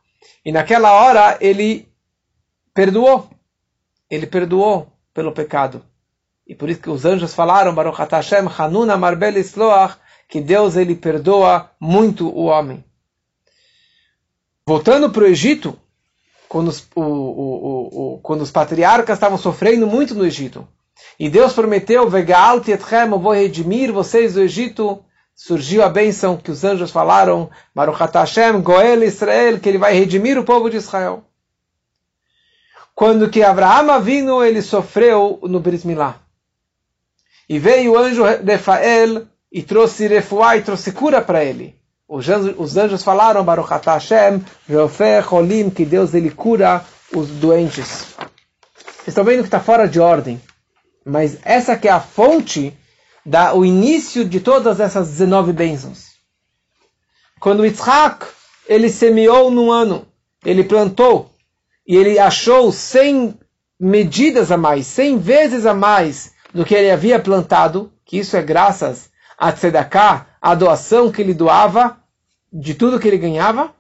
e 0.44 0.52
naquela 0.52 0.92
hora 0.92 1.36
ele 1.40 1.88
perdoou. 2.72 3.28
Ele 4.10 4.26
perdoou 4.26 4.88
pelo 5.12 5.32
pecado. 5.32 5.82
E 6.46 6.54
por 6.54 6.68
isso 6.68 6.80
que 6.80 6.90
os 6.90 7.04
anjos 7.04 7.32
falaram, 7.32 7.74
Baruch 7.74 7.98
Hashem, 7.98 8.46
Hanuna 8.58 8.96
Marbel 8.96 9.38
Isloach, 9.38 9.96
que 10.28 10.40
Deus 10.40 10.76
ele 10.76 10.94
perdoa 10.94 11.70
muito 11.80 12.28
o 12.28 12.44
homem. 12.44 12.84
Voltando 14.66 15.10
para 15.10 15.24
o 15.24 15.26
Egito, 15.26 15.78
quando 16.48 16.68
os, 16.68 16.86
o, 16.94 17.02
o, 17.02 18.14
o, 18.14 18.18
quando 18.22 18.42
os 18.42 18.50
patriarcas 18.50 19.16
estavam 19.16 19.38
sofrendo 19.38 19.86
muito 19.86 20.14
no 20.14 20.24
Egito, 20.24 20.66
e 21.18 21.28
Deus 21.28 21.52
prometeu, 21.52 22.08
Vegaal 22.08 22.60
Tietchem, 22.60 23.10
eu 23.10 23.18
vou 23.18 23.32
redimir 23.32 23.92
vocês 23.92 24.34
do 24.34 24.42
Egito, 24.42 25.04
surgiu 25.34 25.82
a 25.82 25.88
bênção 25.88 26.36
que 26.36 26.50
os 26.50 26.64
anjos 26.64 26.90
falaram, 26.90 27.50
Baruch 27.74 27.98
Hashem, 27.98 28.60
Goel 28.60 29.02
Israel, 29.02 29.58
que 29.58 29.68
ele 29.68 29.78
vai 29.78 29.92
redimir 29.92 30.38
o 30.38 30.44
povo 30.44 30.70
de 30.70 30.76
Israel. 30.76 31.24
Quando 32.94 33.28
que 33.28 33.42
Abraão 33.42 34.00
vindo, 34.00 34.44
ele 34.44 34.62
sofreu 34.62 35.40
no 35.42 35.58
Brit 35.58 35.86
Milá. 35.86 36.20
E 37.48 37.58
veio 37.58 37.92
o 37.92 37.98
anjo 37.98 38.22
Rafael 38.22 39.26
e 39.50 39.62
trouxe 39.62 40.06
refuá 40.06 40.56
e 40.56 40.62
trouxe 40.62 40.92
cura 40.92 41.20
para 41.20 41.44
ele. 41.44 41.76
Os 42.08 42.28
anjos, 42.28 42.54
os 42.56 42.76
anjos 42.76 43.02
falaram, 43.02 43.44
Baruch 43.44 43.68
Hashem, 43.84 44.44
Reofé 44.68 45.22
Cholim, 45.22 45.70
que 45.70 45.84
Deus 45.84 46.14
ele 46.14 46.30
cura 46.30 46.84
os 47.12 47.28
doentes. 47.28 48.14
Vocês 49.04 49.08
estão 49.08 49.24
vendo 49.24 49.40
que 49.40 49.48
está 49.48 49.60
fora 49.60 49.88
de 49.88 49.98
ordem. 50.00 50.40
Mas 51.04 51.38
essa 51.42 51.76
que 51.76 51.88
é 51.88 51.90
a 51.90 52.00
fonte 52.00 52.76
dá 53.24 53.54
o 53.54 53.64
início 53.64 54.24
de 54.24 54.40
todas 54.40 54.80
essas 54.80 55.08
19 55.08 55.52
bênçãos. 55.52 56.14
Quando 57.40 57.64
Yitzhak, 57.64 58.26
ele 58.66 58.88
semeou 58.88 59.50
num 59.50 59.70
ano, 59.70 60.06
ele 60.44 60.64
plantou, 60.64 61.30
e 61.86 61.96
ele 61.96 62.18
achou 62.18 62.72
100 62.72 63.38
medidas 63.78 64.50
a 64.50 64.56
mais, 64.56 64.86
100 64.86 65.18
vezes 65.18 65.66
a 65.66 65.74
mais 65.74 66.32
do 66.52 66.64
que 66.64 66.74
ele 66.74 66.90
havia 66.90 67.18
plantado, 67.18 67.92
que 68.04 68.18
isso 68.18 68.36
é 68.36 68.42
graças 68.42 69.10
a 69.36 69.52
Tzedakah, 69.52 70.26
a 70.40 70.54
doação 70.54 71.10
que 71.10 71.20
ele 71.20 71.34
doava, 71.34 71.98
de 72.52 72.74
tudo 72.74 73.00
que 73.00 73.08
ele 73.08 73.18
ganhava, 73.18 73.74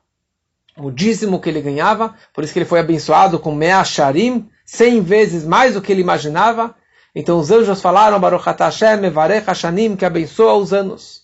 o 0.76 0.90
dízimo 0.90 1.40
que 1.40 1.48
ele 1.48 1.60
ganhava, 1.60 2.14
por 2.32 2.42
isso 2.42 2.52
que 2.52 2.58
ele 2.58 2.66
foi 2.66 2.80
abençoado 2.80 3.38
com 3.38 3.54
Mea 3.54 3.84
Sharim, 3.84 4.48
100 4.66 5.00
vezes 5.02 5.44
mais 5.44 5.74
do 5.74 5.80
que 5.80 5.92
ele 5.92 6.00
imaginava, 6.00 6.74
então 7.14 7.38
os 7.38 7.50
anjos 7.50 7.80
falaram, 7.80 8.18
Baruch 8.18 8.44
Hashem, 8.44 8.96
Mevarech 8.96 9.46
Hashanim, 9.46 9.94
que 9.94 10.04
abençoa 10.04 10.54
os 10.54 10.72
anos. 10.72 11.22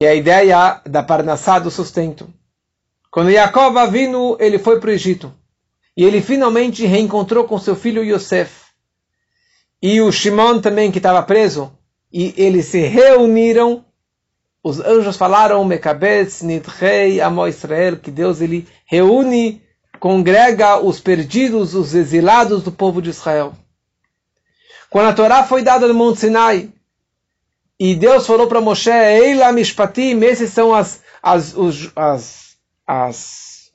E 0.00 0.06
a 0.06 0.14
ideia 0.14 0.80
da 0.86 1.02
Parnassá 1.02 1.58
do 1.58 1.70
sustento. 1.70 2.32
Quando 3.10 3.32
Jacob 3.32 3.76
vindo, 3.90 4.36
ele 4.38 4.58
foi 4.58 4.78
para 4.78 4.88
o 4.88 4.92
Egito. 4.92 5.34
E 5.96 6.04
ele 6.04 6.22
finalmente 6.22 6.86
reencontrou 6.86 7.44
com 7.44 7.58
seu 7.58 7.74
filho 7.74 8.04
Yosef. 8.04 8.70
E 9.82 10.00
o 10.00 10.12
Shimon 10.12 10.60
também, 10.60 10.92
que 10.92 10.98
estava 10.98 11.22
preso. 11.22 11.72
E 12.12 12.32
eles 12.36 12.66
se 12.66 12.78
reuniram. 12.80 13.84
Os 14.62 14.78
anjos 14.78 15.16
falaram, 15.16 15.64
Mekabetz, 15.64 16.40
Nidrei, 16.42 17.20
Amo 17.20 17.48
Israel, 17.48 17.96
que 17.96 18.10
Deus 18.10 18.40
ele 18.40 18.68
reúne, 18.86 19.60
congrega 19.98 20.78
os 20.78 21.00
perdidos, 21.00 21.74
os 21.74 21.94
exilados 21.94 22.62
do 22.62 22.70
povo 22.70 23.02
de 23.02 23.10
Israel. 23.10 23.54
Quando 24.90 25.08
a 25.08 25.12
Torá 25.12 25.44
foi 25.44 25.62
dada 25.62 25.86
no 25.86 25.94
Monte 25.94 26.18
Sinai, 26.18 26.68
e 27.78 27.94
Deus 27.94 28.26
falou 28.26 28.48
para 28.48 28.60
Moshe, 28.60 28.90
Eila 28.90 29.52
Mishpatim, 29.52 30.20
esses 30.24 30.52
são 30.52 30.74
as, 30.74 31.00
as, 31.22 31.54
os, 31.54 31.90
as, 31.94 32.56
as, 32.84 33.70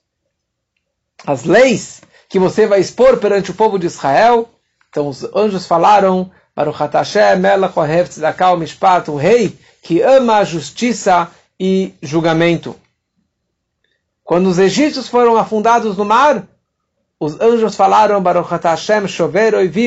as 1.26 1.44
leis 1.46 2.02
que 2.30 2.38
você 2.38 2.68
vai 2.68 2.82
expor 2.82 3.18
perante 3.18 3.50
o 3.50 3.54
povo 3.56 3.80
de 3.80 3.88
Israel. 3.88 4.50
Então 4.90 5.08
os 5.08 5.24
anjos 5.34 5.66
falaram, 5.66 6.30
Baruch 6.54 6.78
Hashem, 6.78 7.40
Melech 7.40 7.80
Ohev 7.80 8.10
Tzedakah 8.10 8.56
Mishpat, 8.58 9.10
o 9.10 9.16
rei 9.16 9.58
que 9.82 10.02
ama 10.02 10.38
a 10.38 10.44
justiça 10.44 11.32
e 11.60 11.94
julgamento. 12.02 12.76
Quando 14.24 14.48
os 14.48 14.60
egípcios 14.60 15.08
foram 15.08 15.38
afundados 15.38 15.98
no 15.98 16.04
mar, 16.04 16.46
os 17.20 17.40
anjos 17.40 17.76
falaram 17.76 18.22
Hashem 18.64 19.08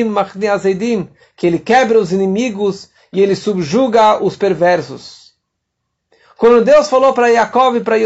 Machni 0.05 1.09
que 1.35 1.47
ele 1.47 1.59
quebra 1.59 1.99
os 1.99 2.11
inimigos 2.11 2.89
e 3.13 3.21
ele 3.21 3.35
subjuga 3.35 4.23
os 4.23 4.35
perversos. 4.35 5.33
Quando 6.37 6.63
Deus 6.63 6.89
falou 6.89 7.13
para 7.13 7.27
Yaakov 7.27 7.81
para 7.81 7.97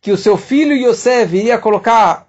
que 0.00 0.10
o 0.12 0.16
seu 0.16 0.36
filho 0.36 0.74
Yosef 0.74 1.36
iria 1.36 1.58
colocar 1.58 2.28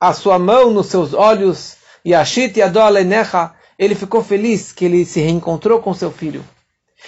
a 0.00 0.12
sua 0.12 0.38
mão 0.38 0.70
nos 0.70 0.86
seus 0.86 1.14
olhos 1.14 1.76
e 2.04 2.14
Ashit 2.14 2.58
Yadol 2.58 2.96
ele 3.78 3.94
ficou 3.94 4.22
feliz 4.22 4.72
que 4.72 4.84
ele 4.84 5.04
se 5.04 5.20
reencontrou 5.20 5.80
com 5.80 5.94
seu 5.94 6.10
filho. 6.10 6.44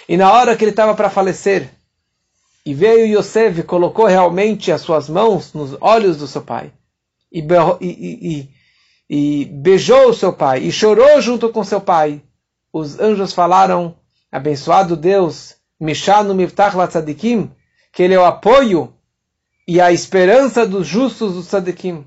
E 0.09 0.17
na 0.17 0.33
hora 0.33 0.57
que 0.57 0.65
ele 0.65 0.71
estava 0.71 0.95
para 0.95 1.11
falecer, 1.11 1.71
e 2.67 2.73
veio 2.73 3.19
Yosef 3.19 3.61
e 3.61 3.63
colocou 3.63 4.07
realmente 4.07 4.73
as 4.73 4.81
suas 4.81 5.09
mãos 5.09 5.53
nos 5.53 5.77
olhos 5.81 6.17
do 6.17 6.27
seu 6.27 6.43
pai, 6.43 6.73
e, 7.35 7.41
e, 7.81 8.49
e, 9.11 9.41
e 9.43 9.45
beijou 9.47 10.09
o 10.09 10.15
seu 10.15 10.33
pai, 10.33 10.61
e 10.61 10.71
chorou 10.71 11.21
junto 11.21 11.49
com 11.49 11.65
seu 11.65 11.81
pai, 11.81 12.23
os 12.73 13.01
anjos 13.01 13.33
falaram, 13.33 13.97
abençoado 14.31 14.97
Deus, 14.97 15.57
Mishanu 15.81 16.35
Miftach 16.35 16.77
Latzadikim, 16.77 17.51
que 17.93 18.03
ele 18.03 18.15
é 18.15 18.19
o 18.19 18.25
apoio 18.25 18.95
e 19.67 19.81
a 19.81 19.93
esperança 19.93 20.67
dos 20.67 20.87
justos 20.87 21.35
dos 21.35 21.47
tzadikim. 21.47 22.07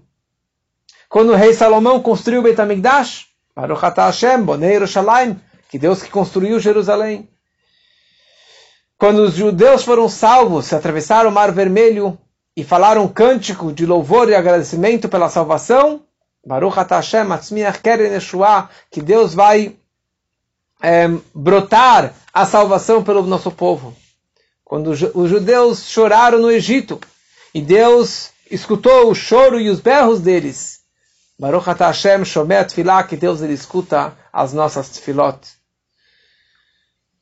Quando 1.10 1.32
o 1.32 1.36
rei 1.36 1.54
Salomão 1.54 2.02
construiu 2.02 2.42
HaMikdash, 2.42 3.28
Baruch 3.56 3.86
Atah 3.86 4.08
Hashem, 4.08 4.44
Bonei 4.44 4.74
Yerushalayim, 4.74 5.40
que 5.70 5.80
Deus 5.80 6.04
que 6.04 6.10
construiu 6.10 6.60
Jerusalém. 6.60 7.30
Quando 8.98 9.20
os 9.20 9.36
judeus 9.36 9.84
foram 9.84 10.10
salvos, 10.10 10.66
se 10.66 10.76
atravessaram 10.76 11.30
o 11.30 11.34
Mar 11.34 11.52
Vermelho 11.52 12.18
e 12.58 12.64
falaram 12.64 13.04
um 13.04 13.08
cântico 13.08 13.72
de 13.72 13.86
louvor 13.86 14.30
e 14.30 14.34
agradecimento 14.34 15.08
pela 15.08 15.30
salvação, 15.30 16.02
Baruch 16.44 16.76
Hashem, 16.90 17.28
que 18.90 19.00
Deus 19.00 19.36
vai 19.36 19.76
é, 20.82 21.08
brotar 21.36 22.16
a 22.34 22.46
salvação 22.48 23.04
pelo 23.04 23.22
nosso 23.28 23.52
povo. 23.52 23.96
Quando 24.66 24.90
os 24.90 25.30
judeus 25.30 25.88
choraram 25.88 26.40
no 26.40 26.50
Egito 26.50 27.00
e 27.54 27.62
Deus 27.62 28.32
escutou 28.50 29.12
o 29.12 29.14
choro 29.14 29.60
e 29.60 29.70
os 29.70 29.80
berros 29.80 30.20
deles, 30.20 30.80
Baruch 31.38 31.70
Hashem 31.70 32.26
Shomet 32.26 32.70
Tfilah, 32.70 33.04
que 33.04 33.16
Deus 33.16 33.40
ele 33.44 33.54
escuta 33.54 34.18
as 34.34 34.52
nossas 34.52 34.90
tfilot. 34.90 35.38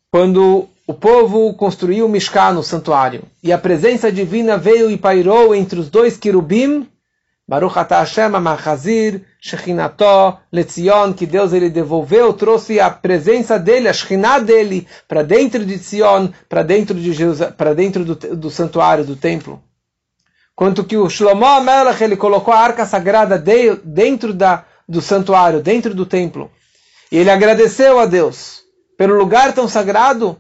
Quando 0.10 0.70
o 0.88 0.94
povo 0.94 1.54
construiu 1.56 2.06
o 2.06 2.10
Mishkan, 2.10 2.54
no 2.54 2.64
santuário, 2.64 3.24
e 3.42 3.52
a 3.52 3.58
presença 3.58 4.12
divina 4.12 4.58
veio 4.58 4.90
e 4.92 4.98
pairou 4.98 5.56
entre 5.56 5.80
os 5.80 5.90
dois 5.90 6.16
querubim, 6.16 6.88
Baruch 7.48 7.78
Atah 7.78 8.00
Hashem 8.00 8.36
Amachazir, 8.36 9.22
Shechinató, 9.40 10.40
Letzion, 10.52 11.14
que 11.14 11.28
Deus 11.28 11.54
ele 11.54 11.70
devolveu, 11.70 12.34
trouxe 12.34 12.80
a 12.80 12.90
presença 12.90 13.60
dele, 13.60 13.88
a 13.88 13.94
Shekhinah 13.94 14.40
dele, 14.40 14.88
para 15.08 15.22
dentro 15.22 15.64
de 15.64 15.78
Tzion, 15.78 16.30
para 16.50 16.64
dentro, 16.64 16.96
de 16.96 17.14
para 17.56 17.76
dentro 17.76 18.04
do, 18.04 18.16
do, 18.16 18.50
santuário, 18.50 19.06
do 19.06 19.16
templo. 19.16 19.62
Quanto 20.56 20.84
que 20.84 20.98
o 20.98 21.10
Shlomo 21.10 21.46
Amelach, 21.46 22.04
ele 22.04 22.16
colocou 22.16 22.52
a 22.52 22.60
arca 22.60 22.86
sagrada 22.86 23.38
de, 23.38 23.76
dentro 23.84 24.34
da, 24.34 24.66
do 24.90 25.02
santuário, 25.02 25.62
dentro 25.62 25.94
do 25.94 26.06
templo. 26.06 26.50
E 27.12 27.18
ele 27.18 27.30
agradeceu 27.30 28.00
a 28.00 28.08
Deus 28.08 28.64
pelo 28.98 29.16
lugar 29.16 29.54
tão 29.54 29.68
sagrado, 29.68 30.40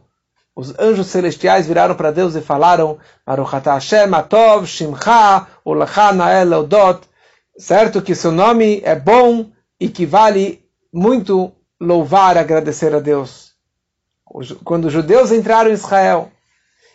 os 0.55 0.73
anjos 0.79 1.07
celestiais 1.07 1.67
viraram 1.67 1.95
para 1.95 2.11
Deus 2.11 2.35
e 2.35 2.41
falaram: 2.41 2.97
Baruch 3.25 3.51
Hashem 3.65 4.13
Atov 4.13 4.65
Shimcha 4.65 5.47
Ulachana 5.65 6.31
El 6.31 6.51
Certo 7.57 8.01
que 8.01 8.15
seu 8.15 8.31
nome 8.31 8.81
é 8.83 8.95
bom 8.95 9.49
e 9.79 9.89
que 9.89 10.05
vale 10.05 10.63
muito 10.93 11.51
louvar 11.79 12.37
agradecer 12.37 12.95
a 12.95 12.99
Deus. 12.99 13.53
Quando 14.63 14.85
os 14.85 14.93
judeus 14.93 15.31
entraram 15.31 15.69
em 15.69 15.73
Israel, 15.73 16.31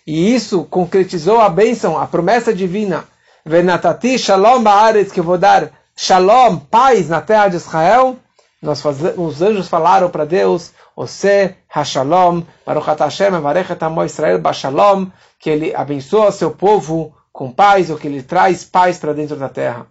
e 0.07 0.35
isso 0.35 0.65
concretizou 0.65 1.41
a 1.41 1.49
bênção, 1.49 1.99
a 1.99 2.07
promessa 2.07 2.53
divina, 2.53 3.05
Venatati 3.45 4.19
Shalom 4.19 4.63
Baaretz, 4.63 5.13
que 5.13 5.21
eu 5.21 5.25
vou 5.25 5.39
dar 5.39 5.71
Shalom, 5.97 6.57
paz 6.57 7.09
na 7.09 7.21
terra 7.21 7.49
de 7.49 7.57
Israel, 7.57 8.17
nós 8.61 8.81
faz, 8.81 8.99
os 9.17 9.41
anjos 9.41 9.69
falaram 9.69 10.11
para 10.11 10.25
Deus, 10.25 10.73
Ose 11.01 11.57
Hashalom, 11.67 12.45
Baruch 12.67 12.87
Hashem, 12.87 13.35
Avarechet 13.35 13.83
Amo 13.83 14.05
Israel 14.05 14.39
Bashalom, 14.39 15.11
que 15.39 15.49
ele 15.49 15.75
abençoa 15.75 16.31
seu 16.31 16.51
povo 16.51 17.17
com 17.33 17.51
paz, 17.51 17.89
ou 17.89 17.97
que 17.97 18.07
ele 18.07 18.23
traz 18.23 18.65
paz 18.65 18.99
para 18.99 19.15
dentro 19.15 19.35
da 19.37 19.49
terra. 19.49 19.87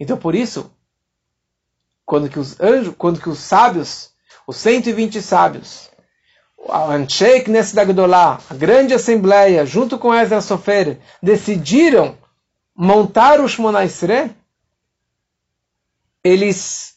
Então, 0.00 0.16
por 0.16 0.34
isso, 0.34 0.72
quando 2.06 2.30
que 2.30 2.38
os 2.38 2.58
anjos, 2.58 2.94
quando 2.96 3.20
que 3.20 3.28
os 3.28 3.40
sábios, 3.40 4.10
os 4.46 4.56
120 4.56 5.20
sábios, 5.20 5.90
a 6.66 6.94
Anshei 6.94 7.42
Knesset 7.42 7.78
Agdolá, 7.78 8.40
a 8.48 8.54
grande 8.54 8.94
assembleia, 8.94 9.66
junto 9.66 9.98
com 9.98 10.14
Ezra 10.14 10.40
Sofer, 10.40 10.98
decidiram 11.22 12.16
montar 12.74 13.38
o 13.38 13.46
Shmona 13.46 13.84
Esrei, 13.84 14.30
eles 16.24 16.93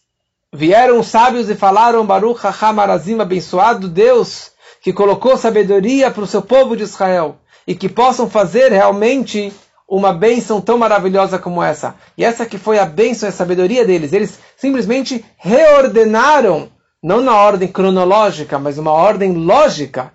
Vieram 0.53 0.99
os 1.01 1.07
sábios 1.07 1.49
e 1.49 1.55
falaram, 1.55 2.05
Baruch 2.05 2.45
Hacham 2.45 2.79
Arazim, 2.79 3.19
abençoado 3.19 3.89
Deus, 3.89 4.51
que 4.81 4.93
colocou 4.93 5.36
sabedoria 5.36 6.10
para 6.10 6.23
o 6.23 6.27
seu 6.27 6.41
povo 6.41 6.77
de 6.77 6.83
Israel, 6.83 7.38
e 7.67 7.75
que 7.75 7.89
possam 7.89 8.29
fazer 8.29 8.71
realmente 8.71 9.53
uma 9.89 10.13
bênção 10.13 10.62
tão 10.62 10.77
maravilhosa 10.77 11.38
como 11.38 11.62
essa. 11.62 11.95
E 12.17 12.23
essa 12.23 12.45
que 12.45 12.57
foi 12.57 12.79
a 12.79 12.86
bênção 12.86 13.27
e 13.27 13.31
a 13.31 13.33
sabedoria 13.33 13.86
deles. 13.86 14.13
Eles 14.13 14.39
simplesmente 14.55 15.23
reordenaram, 15.36 16.69
não 17.03 17.19
na 17.21 17.36
ordem 17.36 17.67
cronológica, 17.67 18.57
mas 18.57 18.77
uma 18.77 18.91
ordem 18.91 19.33
lógica 19.33 20.13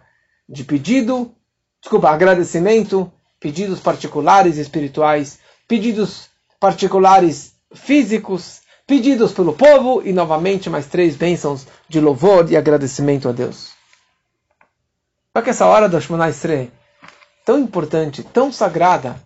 de 0.48 0.64
pedido, 0.64 1.30
desculpa, 1.78 2.08
agradecimento, 2.08 3.12
pedidos 3.38 3.80
particulares 3.80 4.56
espirituais, 4.56 5.38
pedidos 5.68 6.30
particulares 6.58 7.52
físicos, 7.74 8.61
pedidos 8.92 9.32
pelo 9.32 9.54
povo 9.54 10.02
e 10.04 10.12
novamente 10.12 10.68
mais 10.68 10.84
três 10.84 11.16
bênçãos 11.16 11.66
de 11.88 11.98
louvor 11.98 12.52
e 12.52 12.58
agradecimento 12.58 13.26
a 13.26 13.32
Deus. 13.32 13.70
Só 15.34 15.42
que 15.42 15.48
essa 15.48 15.64
hora 15.64 15.88
da 15.88 15.98
Shemona 15.98 16.28
Esrei, 16.28 16.70
tão 17.42 17.58
importante, 17.58 18.22
tão 18.22 18.52
sagrada, 18.52 19.16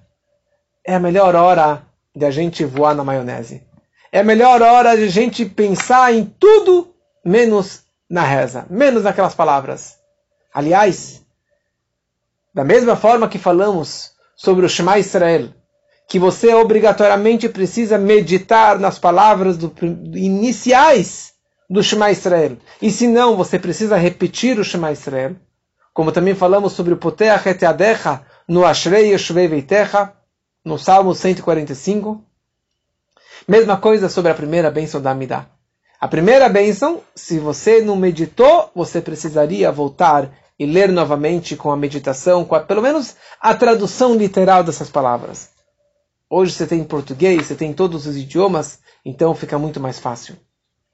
é 0.86 0.94
a 0.94 1.00
melhor 1.00 1.34
hora 1.34 1.82
de 2.14 2.24
a 2.24 2.30
gente 2.30 2.64
voar 2.64 2.94
na 2.94 3.02
maionese. 3.02 3.66
É 4.12 4.20
a 4.20 4.24
melhor 4.24 4.62
hora 4.62 4.96
de 4.96 5.02
a 5.02 5.08
gente 5.08 5.44
pensar 5.44 6.14
em 6.14 6.24
tudo 6.24 6.94
menos 7.24 7.82
na 8.08 8.22
reza, 8.22 8.66
menos 8.70 9.02
naquelas 9.02 9.34
palavras. 9.34 9.98
Aliás, 10.54 11.26
da 12.54 12.62
mesma 12.62 12.94
forma 12.94 13.28
que 13.28 13.36
falamos 13.36 14.12
sobre 14.36 14.64
o 14.64 14.68
Shema 14.68 15.00
Israel, 15.00 15.48
que 16.08 16.18
você 16.18 16.54
obrigatoriamente 16.54 17.48
precisa 17.48 17.98
meditar 17.98 18.78
nas 18.78 18.98
palavras 18.98 19.56
do, 19.56 19.72
iniciais 20.14 21.34
do 21.68 21.82
Shema 21.82 22.10
Israel. 22.10 22.56
E 22.80 22.90
se 22.90 23.08
não, 23.08 23.36
você 23.36 23.58
precisa 23.58 23.96
repetir 23.96 24.58
o 24.58 24.64
Shema 24.64 24.92
Israel. 24.92 25.34
Como 25.92 26.12
também 26.12 26.34
falamos 26.34 26.74
sobre 26.74 26.94
o 26.94 26.96
Poteach 26.96 27.48
et 27.48 27.64
Adecha 27.64 28.22
no 28.46 28.64
Ashrei 28.64 29.10
Yeshuvei 29.10 29.48
Veitecha, 29.48 30.12
no 30.64 30.78
Salmo 30.78 31.14
145. 31.14 32.22
Mesma 33.48 33.76
coisa 33.76 34.08
sobre 34.08 34.30
a 34.30 34.34
primeira 34.34 34.70
bênção 34.70 35.00
da 35.00 35.10
Amidah. 35.10 35.46
A 35.98 36.06
primeira 36.06 36.48
bênção, 36.48 37.00
se 37.14 37.38
você 37.38 37.80
não 37.80 37.96
meditou, 37.96 38.70
você 38.74 39.00
precisaria 39.00 39.72
voltar 39.72 40.30
e 40.58 40.66
ler 40.66 40.90
novamente 40.92 41.56
com 41.56 41.70
a 41.70 41.76
meditação, 41.76 42.44
com 42.44 42.54
a, 42.54 42.60
pelo 42.60 42.82
menos 42.82 43.16
a 43.40 43.54
tradução 43.54 44.14
literal 44.14 44.62
dessas 44.62 44.90
palavras. 44.90 45.55
Hoje 46.28 46.52
você 46.52 46.66
tem 46.66 46.82
português, 46.82 47.46
você 47.46 47.54
tem 47.54 47.72
todos 47.72 48.04
os 48.04 48.16
idiomas, 48.16 48.80
então 49.04 49.32
fica 49.32 49.56
muito 49.60 49.78
mais 49.78 50.00
fácil. 50.00 50.36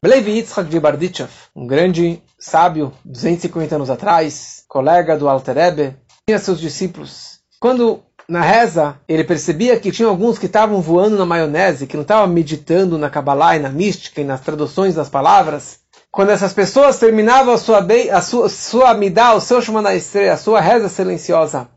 Levi 0.05 0.33
Yitzhak 0.33 0.69
de 0.69 0.79
Bardichev, 0.79 1.31
um 1.57 1.67
grande 1.67 2.23
sábio, 2.39 2.93
250 3.03 3.77
anos 3.77 3.89
atrás, 3.89 4.63
colega 4.69 5.17
do 5.17 5.31
Alter 5.31 5.55
Rebbe, 5.55 5.97
tinha 6.27 6.39
seus 6.39 6.61
discípulos. 6.61 7.39
Quando 7.59 8.03
na 8.29 8.43
reza 8.43 9.01
ele 9.09 9.25
percebia 9.25 9.81
que 9.81 9.91
tinha 9.91 10.07
alguns 10.07 10.39
que 10.39 10.47
estavam 10.47 10.83
voando 10.83 11.17
na 11.17 11.25
maionese, 11.25 11.87
que 11.87 11.97
não 11.97 12.03
estavam 12.03 12.27
meditando 12.27 12.99
na 12.99 13.09
Kabbalah 13.09 13.57
e 13.57 13.61
na 13.61 13.71
mística 13.71 14.21
e 14.21 14.25
nas 14.25 14.43
traduções 14.43 14.97
das 14.97 15.09
palavras, 15.09 15.81
quando 16.11 16.29
essas 16.29 16.53
pessoas 16.53 16.99
terminavam 16.99 17.55
a 17.55 17.59
sua, 17.59 17.87
a 18.13 18.21
sua, 18.21 18.51
sua 18.51 18.91
amidá, 18.91 19.33
o 19.33 19.41
seu 19.41 19.63
Shemana 19.63 19.91
a 19.91 20.37
sua 20.37 20.61
reza 20.61 20.91
silenciosa, 20.91 21.71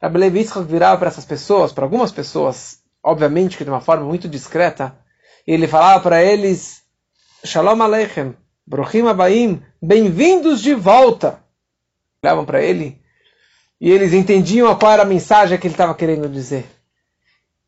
Rabbi 0.00 0.38
Yitzhak 0.38 0.66
virava 0.68 0.98
para 0.98 1.08
essas 1.08 1.24
pessoas, 1.24 1.72
para 1.72 1.84
algumas 1.84 2.12
pessoas, 2.12 2.81
obviamente 3.02 3.56
que 3.56 3.64
de 3.64 3.70
uma 3.70 3.80
forma 3.80 4.04
muito 4.04 4.28
discreta, 4.28 4.96
ele 5.46 5.66
falava 5.66 6.00
para 6.00 6.22
eles, 6.22 6.82
Shalom 7.44 7.82
Aleichem, 7.82 8.36
Brochim 8.66 9.06
Abaim, 9.08 9.60
bem-vindos 9.80 10.62
de 10.62 10.74
volta. 10.74 11.40
Olhavam 12.22 12.44
para 12.44 12.62
ele 12.62 13.00
e 13.80 13.90
eles 13.90 14.12
entendiam 14.12 14.72
qual 14.76 14.92
era 14.92 15.02
a 15.02 15.06
mensagem 15.06 15.58
que 15.58 15.66
ele 15.66 15.74
estava 15.74 15.94
querendo 15.94 16.28
dizer. 16.28 16.64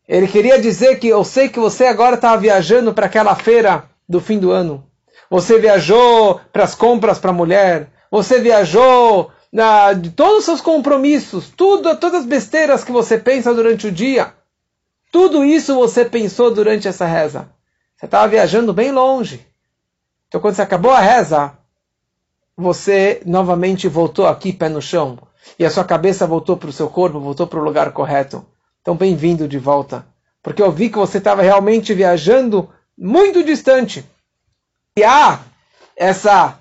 Ele 0.07 0.27
queria 0.27 0.61
dizer 0.61 0.99
que 0.99 1.07
eu 1.07 1.23
sei 1.25 1.49
que 1.49 1.59
você 1.59 1.85
agora 1.87 2.15
estava 2.15 2.37
viajando 2.37 2.93
para 2.93 3.07
aquela 3.07 3.35
feira 3.35 3.89
do 4.07 4.21
fim 4.21 4.39
do 4.39 4.51
ano. 4.51 4.89
Você 5.29 5.59
viajou 5.59 6.39
para 6.53 6.63
as 6.63 6.75
compras 6.75 7.19
para 7.19 7.31
a 7.31 7.33
mulher. 7.33 7.89
Você 8.09 8.39
viajou 8.39 9.31
na, 9.51 9.91
de 9.91 10.11
todos 10.11 10.39
os 10.39 10.45
seus 10.45 10.61
compromissos, 10.61 11.49
tudo, 11.49 11.97
todas 11.97 12.21
as 12.21 12.25
besteiras 12.25 12.83
que 12.83 12.91
você 12.91 13.17
pensa 13.17 13.53
durante 13.53 13.87
o 13.87 13.91
dia. 13.91 14.31
Tudo 15.15 15.45
isso 15.45 15.75
você 15.75 16.03
pensou 16.03 16.53
durante 16.53 16.89
essa 16.89 17.05
reza. 17.05 17.49
Você 17.95 18.03
estava 18.03 18.27
viajando 18.27 18.73
bem 18.73 18.91
longe. 18.91 19.47
Então, 20.27 20.41
quando 20.41 20.55
você 20.55 20.61
acabou 20.61 20.91
a 20.91 20.99
reza, 20.99 21.53
você 22.53 23.21
novamente 23.25 23.87
voltou 23.87 24.27
aqui, 24.27 24.51
pé 24.51 24.67
no 24.67 24.81
chão. 24.81 25.17
E 25.57 25.63
a 25.63 25.69
sua 25.69 25.85
cabeça 25.85 26.27
voltou 26.27 26.57
para 26.57 26.67
o 26.67 26.73
seu 26.73 26.89
corpo, 26.89 27.17
voltou 27.17 27.47
para 27.47 27.57
o 27.57 27.63
lugar 27.63 27.93
correto. 27.93 28.45
Então, 28.81 28.93
bem-vindo 28.93 29.47
de 29.47 29.57
volta. 29.57 30.05
Porque 30.43 30.61
eu 30.61 30.69
vi 30.69 30.89
que 30.89 30.97
você 30.97 31.17
estava 31.17 31.41
realmente 31.41 31.93
viajando 31.93 32.69
muito 32.97 33.41
distante. 33.41 34.03
E 34.97 35.03
há 35.05 35.39
essa 35.95 36.59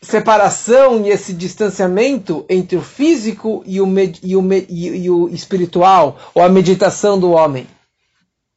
separação 0.00 1.04
e 1.04 1.10
esse 1.10 1.34
distanciamento 1.34 2.46
entre 2.48 2.78
o 2.78 2.80
físico 2.80 3.62
e 3.66 3.82
o, 3.82 3.86
e 4.22 4.34
o, 4.34 4.52
e 4.70 5.10
o 5.10 5.28
espiritual, 5.28 6.16
ou 6.34 6.42
a 6.42 6.48
meditação 6.48 7.20
do 7.20 7.32
homem. 7.32 7.66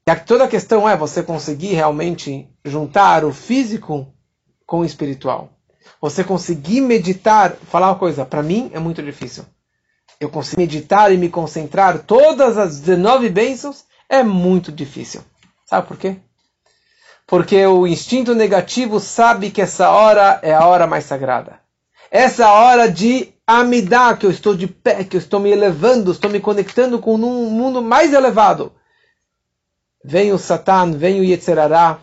E 0.08 0.16
toda 0.18 0.44
a 0.44 0.48
questão 0.48 0.88
é 0.88 0.96
você 0.96 1.24
conseguir 1.24 1.74
realmente 1.74 2.48
juntar 2.64 3.26
o 3.26 3.34
físico 3.34 4.08
com 4.66 4.80
o 4.80 4.86
espiritual. 4.86 5.50
Você 6.02 6.24
conseguir 6.24 6.82
meditar, 6.82 7.56
falar 7.56 7.88
uma 7.88 8.00
coisa, 8.00 8.26
para 8.26 8.44
mim 8.44 8.70
é 8.74 8.80
muito 8.80 9.02
difícil 9.02 9.46
eu 10.20 10.30
consigo 10.30 10.62
meditar 10.62 11.12
e 11.12 11.18
me 11.18 11.30
concentrar 11.30 12.00
todas 12.00 12.58
as 12.58 12.80
19 12.80 13.30
bênçãos, 13.30 13.86
é 14.10 14.24
muito 14.24 14.72
difícil. 14.72 15.22
Sabe 15.66 15.88
por 15.88 15.98
quê? 15.98 16.18
Porque 17.28 17.66
o 17.66 17.88
instinto 17.88 18.36
negativo 18.36 19.00
sabe 19.00 19.50
que 19.50 19.62
essa 19.62 19.90
hora 19.90 20.40
é 20.44 20.54
a 20.54 20.66
hora 20.66 20.86
mais 20.86 21.06
sagrada. 21.06 21.60
Essa 22.12 22.52
hora 22.52 22.90
de 22.90 23.34
amidar, 23.48 24.18
que 24.18 24.26
eu 24.26 24.30
estou 24.30 24.56
de 24.56 24.68
pé, 24.68 25.04
que 25.04 25.18
eu 25.18 25.20
estou 25.20 25.40
me 25.40 25.52
elevando, 25.52 26.12
estou 26.12 26.30
me 26.30 26.40
conectando 26.40 27.00
com 27.00 27.16
um 27.16 27.50
mundo 27.50 27.82
mais 27.82 28.14
elevado. 28.14 28.72
Vem 30.08 30.32
o 30.32 30.38
Satan, 30.38 30.92
vem 30.92 31.20
o 31.20 31.24
Yetzerará, 31.24 31.98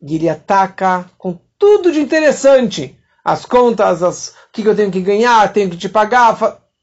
e 0.00 0.14
ele 0.14 0.28
ataca 0.28 1.04
com 1.18 1.38
tudo 1.58 1.92
de 1.92 2.00
interessante. 2.00 2.98
As 3.22 3.44
contas, 3.44 4.02
as, 4.02 4.28
o 4.28 4.32
que 4.52 4.66
eu 4.66 4.74
tenho 4.74 4.90
que 4.90 5.02
ganhar, 5.02 5.52
tenho 5.52 5.68
que 5.68 5.76
te 5.76 5.86
pagar. 5.86 6.36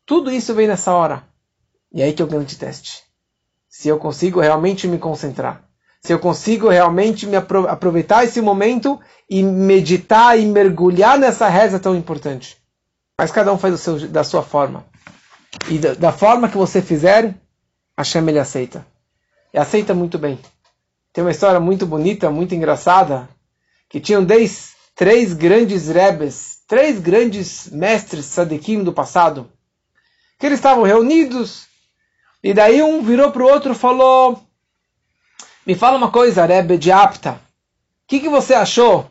Tudo 0.06 0.32
isso 0.32 0.54
vem 0.54 0.68
nessa 0.68 0.94
hora. 0.94 1.24
E 1.92 2.04
aí 2.04 2.14
que 2.14 2.22
é 2.22 2.26
o 2.26 2.28
grande 2.28 2.56
teste. 2.56 3.04
Se 3.68 3.88
eu 3.88 3.98
consigo 3.98 4.40
realmente 4.40 4.88
me 4.88 5.00
concentrar. 5.00 5.64
Se 6.02 6.14
eu 6.14 6.20
consigo 6.20 6.70
realmente 6.70 7.26
me 7.26 7.36
aproveitar 7.36 8.24
esse 8.24 8.40
momento 8.40 9.00
e 9.28 9.42
meditar 9.42 10.40
e 10.40 10.46
mergulhar 10.46 11.18
nessa 11.18 11.50
reza 11.50 11.80
tão 11.80 11.96
importante. 11.96 12.58
Mas 13.18 13.32
cada 13.32 13.52
um 13.52 13.58
faz 13.58 13.80
seu, 13.82 14.08
da 14.08 14.24
sua 14.24 14.44
forma. 14.44 14.86
E 15.68 15.80
da, 15.80 15.96
da, 15.96 16.12
forma 16.12 16.48
que 16.48 16.56
você 16.56 16.80
fizer, 16.80 17.36
Hashem 17.98 18.30
ele 18.30 18.40
aceita. 18.40 18.86
E 19.52 19.58
aceita 19.58 19.96
muito 19.96 20.18
bem. 20.18 20.40
Tem 21.12 21.24
uma 21.24 21.32
história 21.32 21.60
muito 21.60 21.86
bonita, 21.86 22.30
muito 22.30 22.54
engraçada, 22.54 23.28
que 23.90 24.00
tinham 24.00 24.24
dez, 24.24 24.76
três 24.96 25.34
grandes 25.34 25.88
rebes, 25.88 26.60
três 26.68 27.00
grandes 27.00 27.70
mestres 27.70 28.26
sadiquim 28.26 28.84
do 28.84 28.94
passado, 28.94 29.52
que 30.38 30.46
eles 30.46 30.60
estavam 30.60 30.84
reunidos, 30.84 31.68
e 32.44 32.54
daí 32.54 32.82
um 32.82 33.02
virou 33.02 33.32
para 33.32 33.44
o 33.44 33.48
outro 33.48 33.72
e 33.72 33.76
falou, 33.76 34.42
me 35.66 35.76
fala 35.76 35.98
uma 35.98 36.12
coisa, 36.12 36.46
Rebbe 36.46 36.78
de 36.78 36.92
Apta, 36.92 37.32
o 37.32 37.40
que, 38.08 38.20
que 38.20 38.30
você 38.30 38.54
achou 38.54 39.10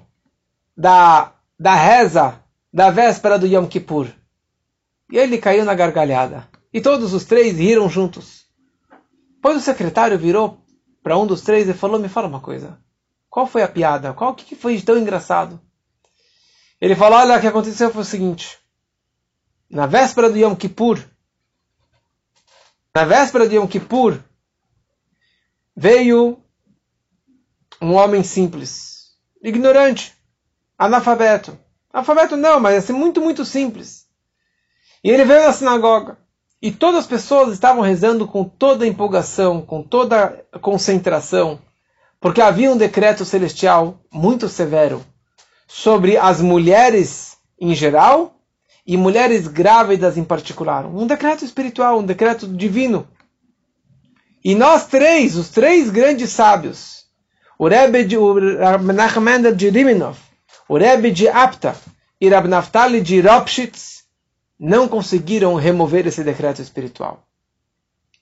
da, 0.76 1.32
da 1.58 1.74
reza 1.74 2.40
da 2.72 2.90
véspera 2.90 3.38
do 3.38 3.46
Yom 3.46 3.66
Kippur? 3.66 4.08
E 5.10 5.16
ele 5.16 5.38
caiu 5.38 5.64
na 5.64 5.74
gargalhada. 5.74 6.48
E 6.72 6.80
todos 6.80 7.14
os 7.14 7.24
três 7.24 7.56
riram 7.56 7.88
juntos. 7.88 8.44
Depois 9.36 9.56
o 9.56 9.60
secretário 9.60 10.18
virou 10.18 10.60
para 11.08 11.16
um 11.16 11.26
dos 11.26 11.40
três 11.40 11.66
e 11.66 11.72
falou: 11.72 11.98
Me 11.98 12.06
fala 12.06 12.28
uma 12.28 12.38
coisa. 12.38 12.78
Qual 13.30 13.46
foi 13.46 13.62
a 13.62 13.68
piada? 13.68 14.12
Qual 14.12 14.34
que 14.34 14.54
foi 14.54 14.76
de 14.76 14.84
tão 14.84 14.98
engraçado? 14.98 15.58
Ele 16.78 16.94
falou: 16.94 17.18
Olha, 17.18 17.38
o 17.38 17.40
que 17.40 17.46
aconteceu 17.46 17.90
foi 17.90 18.02
o 18.02 18.04
seguinte. 18.04 18.58
Na 19.70 19.86
véspera 19.86 20.28
do 20.28 20.36
Yom 20.36 20.54
Kippur, 20.54 21.02
na 22.94 23.06
véspera 23.06 23.48
de 23.48 23.56
Yom 23.56 23.66
Kippur, 23.66 24.22
veio 25.74 26.42
um 27.80 27.94
homem 27.94 28.22
simples, 28.22 29.16
ignorante, 29.42 30.14
analfabeto. 30.76 31.58
Analfabeto 31.90 32.36
não, 32.36 32.60
mas 32.60 32.84
assim, 32.84 32.92
muito, 32.92 33.18
muito 33.18 33.46
simples. 33.46 34.06
E 35.02 35.08
ele 35.08 35.24
veio 35.24 35.44
na 35.44 35.54
sinagoga. 35.54 36.18
E 36.60 36.72
todas 36.72 37.00
as 37.00 37.06
pessoas 37.06 37.52
estavam 37.52 37.82
rezando 37.82 38.26
com 38.26 38.44
toda 38.44 38.84
a 38.84 38.88
empolgação, 38.88 39.62
com 39.62 39.82
toda 39.82 40.44
a 40.52 40.58
concentração, 40.58 41.60
porque 42.20 42.40
havia 42.40 42.70
um 42.70 42.76
decreto 42.76 43.24
celestial 43.24 44.00
muito 44.12 44.48
severo 44.48 45.04
sobre 45.68 46.16
as 46.16 46.40
mulheres 46.40 47.36
em 47.60 47.74
geral 47.74 48.34
e 48.84 48.96
mulheres 48.96 49.46
grávidas 49.46 50.16
em 50.16 50.24
particular. 50.24 50.86
Um 50.86 51.06
decreto 51.06 51.44
espiritual, 51.44 51.98
um 51.98 52.04
decreto 52.04 52.48
divino. 52.48 53.06
E 54.44 54.54
nós 54.54 54.86
três, 54.86 55.36
os 55.36 55.50
três 55.50 55.90
grandes 55.90 56.30
sábios, 56.30 57.04
o 57.58 57.68
Rebbe 57.68 58.04
de 58.04 58.16
Menachem 58.80 59.54
de 59.54 59.68
Riminov, 59.68 60.18
o 60.68 60.76
Rebbe 60.76 61.10
de 61.10 61.28
Apta 61.28 61.76
e 62.20 62.28
Rab 62.28 62.48
Naftali 62.48 63.00
de 63.00 63.20
Ropshitz, 63.20 63.97
não 64.58 64.88
conseguiram 64.88 65.54
remover 65.54 66.06
esse 66.06 66.24
decreto 66.24 66.60
espiritual. 66.60 67.22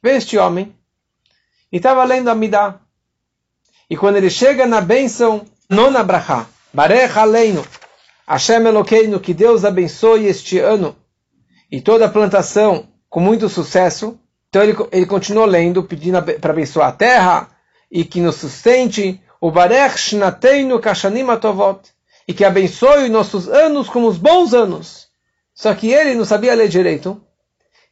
Vê 0.03 0.16
este 0.16 0.37
homem 0.37 0.75
e 1.72 1.79
estava 1.79 2.05
lendo 2.05 2.29
a 2.29 2.35
Midah. 2.35 2.81
E 3.88 3.96
quando 3.96 4.16
ele 4.16 4.29
chega 4.29 4.66
na 4.66 4.81
bênção, 4.81 5.46
nona 5.70 6.03
brachá, 6.03 6.46
Barech 6.72 7.18
Aleinu, 7.18 7.64
Hashem 8.27 8.66
Eloqueino, 8.66 9.20
que 9.20 9.33
Deus 9.33 9.64
abençoe 9.64 10.27
este 10.27 10.59
ano 10.59 10.96
e 11.70 11.81
toda 11.81 12.07
a 12.07 12.11
plantação 12.11 12.88
com 13.09 13.20
muito 13.20 13.49
sucesso. 13.49 14.18
Então 14.49 14.62
ele, 14.62 14.77
ele 14.92 15.07
continuou 15.07 15.46
lendo, 15.46 15.83
pedindo 15.83 16.22
para 16.22 16.53
abençoar 16.53 16.88
a 16.88 16.92
terra 16.92 17.49
e 17.90 18.05
que 18.05 18.20
nos 18.20 18.37
sustente. 18.37 19.20
O 19.40 19.51
Barech 19.51 19.99
Shnateinu 19.99 20.81
Kashanim 20.81 21.29
Atovot. 21.31 21.81
E 22.27 22.35
que 22.35 22.44
abençoe 22.44 23.09
nossos 23.09 23.49
anos 23.49 23.88
como 23.88 24.09
os 24.09 24.18
bons 24.18 24.53
anos. 24.53 25.06
Só 25.57 25.75
que 25.75 25.92
ele 25.92 26.14
não 26.14 26.25
sabia 26.25 26.55
ler 26.55 26.69
direito. 26.69 27.21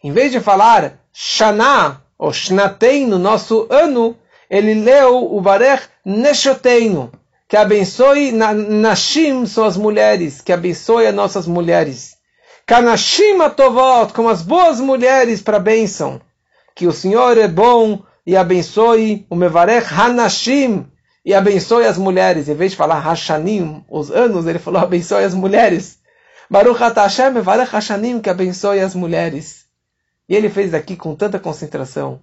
Em 0.05 0.13
vez 0.13 0.31
de 0.31 0.39
falar 0.39 1.01
Shana 1.13 2.01
ou 2.17 2.33
Shnateinu, 2.33 3.19
nosso 3.19 3.67
ano, 3.69 4.17
ele 4.49 4.75
leu 4.75 5.35
o 5.35 5.41
Barech 5.41 5.89
Neshoteinu 6.05 7.11
que 7.55 7.59
abençoe 7.59 8.33
Nashim, 8.33 9.47
são 9.47 9.65
as 9.65 9.77
mulheres, 9.77 10.41
que 10.41 10.53
abençoe 10.53 11.07
as 11.07 11.15
nossas 11.15 11.47
mulheres. 11.47 12.17
Kanashim 12.67 13.41
Atovot, 13.41 14.13
como 14.13 14.29
as 14.29 14.43
boas 14.43 14.81
mulheres 14.81 15.43
para 15.43 15.59
bênção. 15.59 16.21
Que 16.75 16.89
o 16.89 16.93
Senhor 16.93 17.39
é 17.39 17.47
bom 17.47 18.03
e 18.27 18.37
abençoe 18.37 19.25
o 19.31 19.37
Mevarech 19.37 19.87
Hanashim, 19.95 20.87
e 21.25 21.33
abençoe 21.33 21.87
as 21.87 21.97
mulheres. 21.97 22.49
Em 22.49 22.55
vez 22.55 22.73
de 22.73 22.77
falar 22.77 22.99
Hashanim, 22.99 23.85
os 23.89 24.11
anos, 24.11 24.47
ele 24.47 24.59
falou 24.59 24.83
abençoe 24.83 25.23
as 25.23 25.35
mulheres. 25.35 25.99
Baruch 26.51 26.79
Hashem 26.79 27.31
Mevarech 27.31 27.75
Hashanim, 27.75 28.21
que 28.21 28.31
abençoe 28.31 28.81
as 28.81 28.95
mulheres. 28.95 29.65
E 30.29 30.35
ele 30.35 30.49
fez 30.49 30.75
aqui 30.75 30.97
com 30.97 31.15
tanta 31.15 31.39
concentração, 31.39 32.21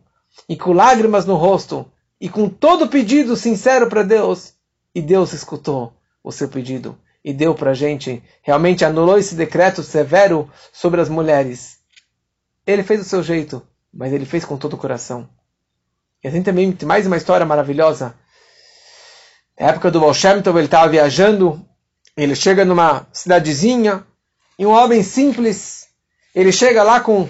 e 0.48 0.56
com 0.56 0.74
lágrimas 0.74 1.26
no 1.26 1.36
rosto, 1.36 1.86
e 2.20 2.30
com 2.30 2.50
todo 2.50 2.88
pedido 2.88 3.36
sincero 3.36 3.88
para 3.88 4.04
Deus 4.04 4.54
e 4.94 5.02
Deus 5.02 5.34
escutou 5.34 5.94
o 6.24 6.32
seu 6.32 6.48
pedido 6.48 6.98
e 7.24 7.34
deu 7.34 7.54
para 7.54 7.72
a 7.72 7.74
gente, 7.74 8.24
realmente 8.42 8.84
anulou 8.84 9.18
esse 9.18 9.36
decreto 9.36 9.84
severo 9.84 10.50
sobre 10.74 11.00
as 11.02 11.10
mulheres. 11.10 11.78
Ele 12.66 12.84
fez 12.84 13.02
o 13.02 13.06
seu 13.06 13.22
jeito, 13.22 13.62
mas 13.94 14.12
ele 14.12 14.26
fez 14.26 14.44
com 14.44 14.58
todo 14.58 14.74
o 14.74 14.78
coração. 14.78 15.30
E 16.24 16.28
assim 16.28 16.44
também 16.44 16.72
tem 16.72 16.88
mais 16.88 17.06
uma 17.06 17.18
história 17.18 17.46
maravilhosa. 17.46 18.16
Na 19.60 19.68
época 19.68 19.92
do 19.92 20.00
Baal 20.00 20.14
Shem 20.14 20.42
Tov, 20.42 20.58
ele 20.58 20.66
estava 20.66 20.90
viajando, 20.90 21.64
ele 22.18 22.36
chega 22.36 22.66
numa 22.66 23.08
cidadezinha, 23.12 24.06
e 24.62 24.66
um 24.66 24.70
homem 24.70 25.02
simples, 25.02 25.88
ele 26.36 26.52
chega 26.52 26.84
lá 26.84 27.00
com, 27.00 27.28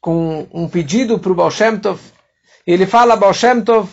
com 0.00 0.46
um 0.52 0.68
pedido 0.68 1.18
para 1.18 1.32
o 1.32 1.34
Baal 1.34 1.50
Shem 1.50 1.76
Tov, 1.76 2.00
e 2.64 2.72
ele 2.72 2.86
fala, 2.86 3.16
Baal 3.16 3.34
Shem 3.34 3.60
Tov, 3.62 3.90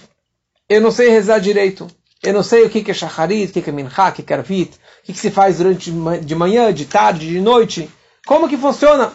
eu 0.70 0.80
não 0.80 0.92
sei 0.92 1.10
rezar 1.10 1.40
direito. 1.40 1.88
Eu 2.22 2.32
não 2.32 2.44
sei 2.44 2.64
o 2.64 2.70
que 2.70 2.92
é 2.92 2.94
shacharit, 2.94 3.58
o 3.58 3.64
que 3.64 3.68
é 3.68 3.74
mincha, 3.74 4.10
o 4.10 4.12
que 4.12 4.32
é 4.32 4.36
arvit, 4.36 4.80
o 5.02 5.12
que 5.12 5.18
se 5.18 5.32
faz 5.32 5.58
durante 5.58 5.92
de 6.22 6.36
manhã, 6.36 6.72
de 6.72 6.86
tarde, 6.86 7.28
de 7.28 7.42
noite. 7.42 7.90
Como 8.24 8.48
que 8.48 8.56
funciona? 8.56 9.12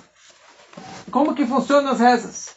Como 1.12 1.36
que 1.36 1.46
funcionam 1.46 1.92
as 1.92 2.00
rezas? 2.00 2.48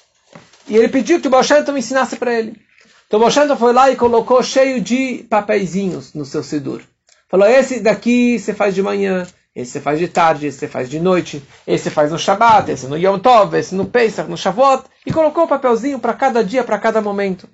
E 0.67 0.75
ele 0.75 0.89
pediu 0.89 1.21
que 1.21 1.27
o 1.27 1.29
Baal 1.29 1.43
Shem 1.43 1.63
Tov 1.63 1.77
ensinasse 1.77 2.15
para 2.15 2.33
ele. 2.33 2.59
Então 3.05 3.19
o 3.19 3.21
Baal 3.21 3.31
Shem 3.31 3.47
Tov 3.47 3.59
foi 3.59 3.71
lá 3.71 3.91
e 3.91 3.95
colocou 3.95 4.41
cheio 4.41 4.81
de 4.81 5.27
papeizinhos 5.29 6.15
no 6.15 6.25
seu 6.25 6.41
sidur. 6.41 6.81
Falou, 7.29 7.47
esse 7.47 7.79
daqui 7.79 8.39
você 8.39 8.51
faz 8.51 8.73
de 8.73 8.81
manhã, 8.81 9.27
esse 9.53 9.71
você 9.71 9.81
faz 9.81 9.99
de 9.99 10.07
tarde, 10.07 10.47
esse 10.47 10.59
você 10.59 10.67
faz 10.67 10.89
de 10.89 10.99
noite, 10.99 11.43
esse 11.67 11.85
você 11.85 11.89
faz 11.89 12.11
no 12.11 12.17
Shabbat, 12.17 12.71
esse 12.71 12.87
no 12.87 12.97
Yom 12.97 13.19
Tov, 13.19 13.57
esse 13.57 13.75
no 13.75 13.85
Pesach, 13.85 14.29
no 14.29 14.37
Shavuot. 14.37 14.85
E 15.05 15.11
colocou 15.11 15.43
o 15.43 15.47
papelzinho 15.47 15.99
para 15.99 16.13
cada 16.13 16.43
dia, 16.43 16.63
para 16.63 16.79
cada 16.79 17.01
momento. 17.01 17.49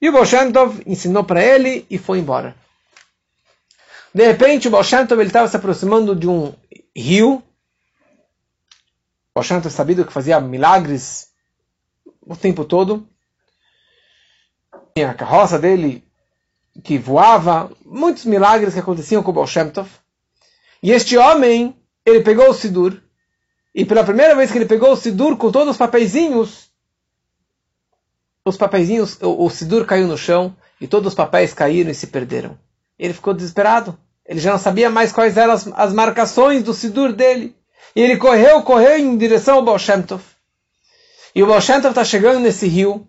E 0.00 0.08
o 0.08 0.12
Baal 0.12 0.26
Shem 0.26 0.52
Tov 0.52 0.82
ensinou 0.86 1.24
para 1.24 1.42
ele 1.42 1.86
e 1.88 1.98
foi 1.98 2.18
embora. 2.18 2.54
De 4.14 4.24
repente, 4.24 4.68
o 4.68 4.70
Baal 4.70 4.84
Shem 4.84 5.06
Tov 5.06 5.22
estava 5.22 5.48
se 5.48 5.56
aproximando 5.56 6.14
de 6.14 6.28
um 6.28 6.54
rio. 6.94 7.36
O 7.36 7.42
Baal 9.34 9.44
Shem 9.44 9.60
Tov 9.60 9.72
sabido 9.72 10.04
que 10.04 10.12
fazia 10.12 10.38
milagres 10.40 11.30
o 12.20 12.36
tempo 12.36 12.64
todo. 12.64 13.08
Tinha 14.94 15.10
a 15.10 15.14
carroça 15.14 15.58
dele 15.58 16.04
que 16.84 16.98
voava, 16.98 17.72
muitos 17.84 18.24
milagres 18.24 18.74
que 18.74 18.80
aconteciam 18.80 19.22
com 19.22 19.30
o 19.30 19.34
Baal 19.34 19.46
Shem 19.46 19.70
Tov. 19.70 19.88
E 20.84 20.92
este 20.92 21.16
homem, 21.16 21.74
ele 22.04 22.20
pegou 22.20 22.50
o 22.50 22.52
Sidur, 22.52 23.00
e 23.74 23.86
pela 23.86 24.04
primeira 24.04 24.36
vez 24.36 24.52
que 24.52 24.58
ele 24.58 24.66
pegou 24.66 24.92
o 24.92 24.96
Sidur 24.96 25.34
com 25.38 25.50
todos 25.50 25.70
os 25.70 25.76
papeizinhos, 25.78 26.70
os 28.44 28.58
papeizinhos, 28.58 29.18
o, 29.22 29.46
o 29.46 29.48
Sidur 29.48 29.86
caiu 29.86 30.06
no 30.06 30.18
chão, 30.18 30.54
e 30.78 30.86
todos 30.86 31.08
os 31.08 31.14
papéis 31.14 31.54
caíram 31.54 31.90
e 31.90 31.94
se 31.94 32.08
perderam. 32.08 32.58
Ele 32.98 33.14
ficou 33.14 33.32
desesperado. 33.32 33.98
Ele 34.26 34.38
já 34.38 34.52
não 34.52 34.58
sabia 34.58 34.90
mais 34.90 35.10
quais 35.10 35.38
eram 35.38 35.54
as, 35.54 35.66
as 35.68 35.94
marcações 35.94 36.62
do 36.62 36.74
Sidur 36.74 37.14
dele. 37.14 37.56
E 37.96 38.02
ele 38.02 38.18
correu, 38.18 38.62
correu 38.62 38.98
em 38.98 39.16
direção 39.16 39.54
ao 39.56 39.64
Baal. 39.64 39.78
E 41.34 41.42
o 41.42 41.46
Baal 41.46 41.60
está 41.60 42.04
chegando 42.04 42.40
nesse 42.40 42.68
rio, 42.68 43.08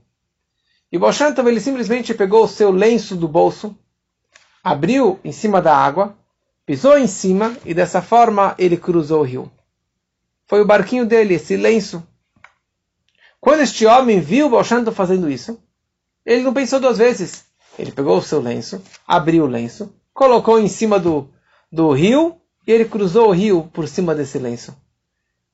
e 0.89 0.95
o 0.95 1.01
Baal 1.01 1.13
ele 1.45 1.59
simplesmente 1.59 2.13
pegou 2.13 2.45
o 2.45 2.47
seu 2.47 2.71
lenço 2.71 3.17
do 3.17 3.27
bolso, 3.27 3.77
abriu 4.63 5.19
em 5.25 5.33
cima 5.33 5.61
da 5.61 5.75
água, 5.75 6.15
pisou 6.65 6.97
em 6.97 7.07
cima 7.07 7.55
e 7.63 7.73
dessa 7.73 8.01
forma 8.01 8.55
ele 8.57 8.77
cruzou 8.77 9.21
o 9.21 9.23
rio. 9.23 9.51
Foi 10.47 10.61
o 10.61 10.65
barquinho 10.65 11.05
dele, 11.05 11.35
esse 11.35 11.55
lenço. 11.55 12.03
Quando 13.39 13.61
este 13.61 13.85
homem 13.85 14.19
viu 14.19 14.47
o 14.47 14.63
Tov 14.63 14.91
fazendo 14.91 15.29
isso, 15.29 15.59
ele 16.25 16.43
não 16.43 16.53
pensou 16.53 16.79
duas 16.79 16.97
vezes. 16.97 17.45
Ele 17.77 17.91
pegou 17.91 18.17
o 18.17 18.21
seu 18.21 18.39
lenço, 18.39 18.81
abriu 19.07 19.43
o 19.43 19.47
lenço, 19.47 19.93
colocou 20.13 20.59
em 20.59 20.67
cima 20.67 20.99
do, 20.99 21.29
do 21.71 21.91
rio 21.91 22.37
e 22.65 22.71
ele 22.71 22.85
cruzou 22.85 23.27
o 23.27 23.31
rio 23.31 23.69
por 23.73 23.87
cima 23.87 24.15
desse 24.15 24.39
lenço. 24.39 24.75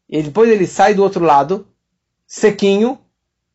E 0.07 0.21
depois 0.21 0.49
ele 0.49 0.67
sai 0.67 0.93
do 0.93 1.03
outro 1.03 1.23
lado, 1.23 1.67
sequinho, 2.27 2.99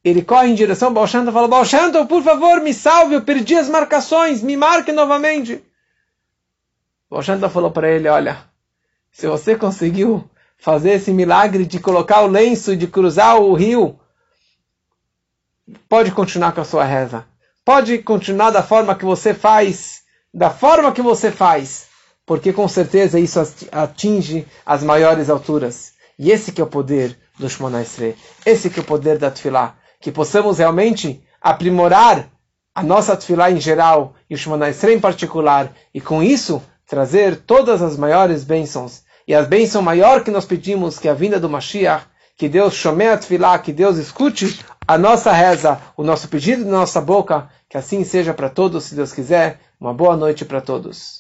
ele 0.03 0.23
corre 0.23 0.49
em 0.49 0.55
direção 0.55 0.89
ao 0.89 0.95
Tov 0.95 1.29
e 1.29 1.33
fala, 1.33 1.49
Tov, 1.93 2.07
por 2.09 2.23
favor, 2.23 2.61
me 2.61 2.73
salve, 2.75 3.15
eu 3.15 3.23
perdi 3.23 3.55
as 3.57 3.69
marcações, 3.69 4.43
me 4.43 4.57
marque 4.57 4.93
novamente. 4.93 5.63
O 7.09 7.15
Baal 7.15 7.23
Shem 7.23 7.39
Tov 7.39 7.53
falou 7.53 7.71
para 7.71 7.91
ele, 7.91 8.09
olha, 8.09 8.39
se 9.13 9.27
você 9.27 9.57
conseguiu 9.57 10.29
fazer 10.59 10.93
esse 10.93 11.13
milagre 11.13 11.65
de 11.65 11.79
colocar 11.79 12.23
o 12.23 12.27
lenço, 12.27 12.77
de 12.77 12.87
cruzar 12.87 13.41
o 13.41 13.55
rio, 13.55 13.99
pode 15.89 16.11
continuar 16.11 16.53
com 16.53 16.61
a 16.61 16.65
sua 16.65 16.85
reza. 16.85 17.25
Pode 17.65 17.99
continuar 17.99 18.51
da 18.51 18.63
forma 18.63 18.95
que 18.95 19.05
você 19.05 19.35
faz, 19.35 20.03
da 20.33 20.51
forma 20.51 20.93
que 20.93 21.03
você 21.03 21.31
faz, 21.31 21.87
porque 22.25 22.53
com 22.53 22.67
certeza 22.69 23.19
isso 23.19 23.41
atinge 23.73 24.47
as 24.65 24.83
maiores 24.83 25.31
alturas. 25.31 25.93
E 26.19 26.31
esse 26.31 26.53
que 26.53 26.61
é 26.61 26.65
o 26.65 26.69
poder 26.69 27.17
do 27.39 27.49
Shemona. 27.49 27.85
Esse 28.45 28.71
que 28.71 28.81
é 28.81 28.83
o 28.83 28.87
poder 28.87 29.19
da 29.19 29.31
Tfilah 29.31 29.77
que 30.01 30.13
possamos 30.13 30.59
realmente 30.59 31.23
aprimorar 31.41 32.31
a 32.75 32.83
nossa 32.83 33.17
tefilá 33.17 33.51
em 33.51 33.61
geral 33.61 34.15
e 34.29 34.35
o 34.35 34.39
Shemona 34.39 34.69
em 34.71 35.01
particular, 35.01 35.75
e 35.93 36.01
com 36.01 36.23
isso 36.23 36.63
trazer 36.87 37.37
todas 37.37 37.83
as 37.83 37.97
maiores 37.97 38.45
bênçãos. 38.45 39.03
E 39.27 39.35
a 39.35 39.43
bênção 39.43 39.83
maior 39.83 40.23
que 40.23 40.31
nós 40.31 40.45
pedimos, 40.45 40.99
que 40.99 41.09
é 41.09 41.11
a 41.11 41.15
vinda 41.15 41.41
do 41.41 41.49
Mashiach, 41.49 42.07
que 42.37 42.49
Deus 42.49 42.75
chame 42.75 43.09
a 43.09 43.17
tefilá, 43.17 43.59
que 43.59 43.73
Deus 43.73 43.97
escute 43.97 44.61
a 44.87 44.97
nossa 44.97 45.33
reza, 45.33 45.81
o 45.97 46.05
nosso 46.05 46.29
pedido 46.29 46.65
da 46.65 46.71
nossa 46.71 47.01
boca, 47.01 47.49
que 47.69 47.77
assim 47.77 48.05
seja 48.05 48.33
para 48.33 48.49
todos, 48.49 48.85
se 48.85 48.95
Deus 48.95 49.13
quiser. 49.13 49.59
Uma 49.81 49.93
boa 49.93 50.17
noite 50.17 50.45
para 50.45 50.61
todos. 50.61 51.15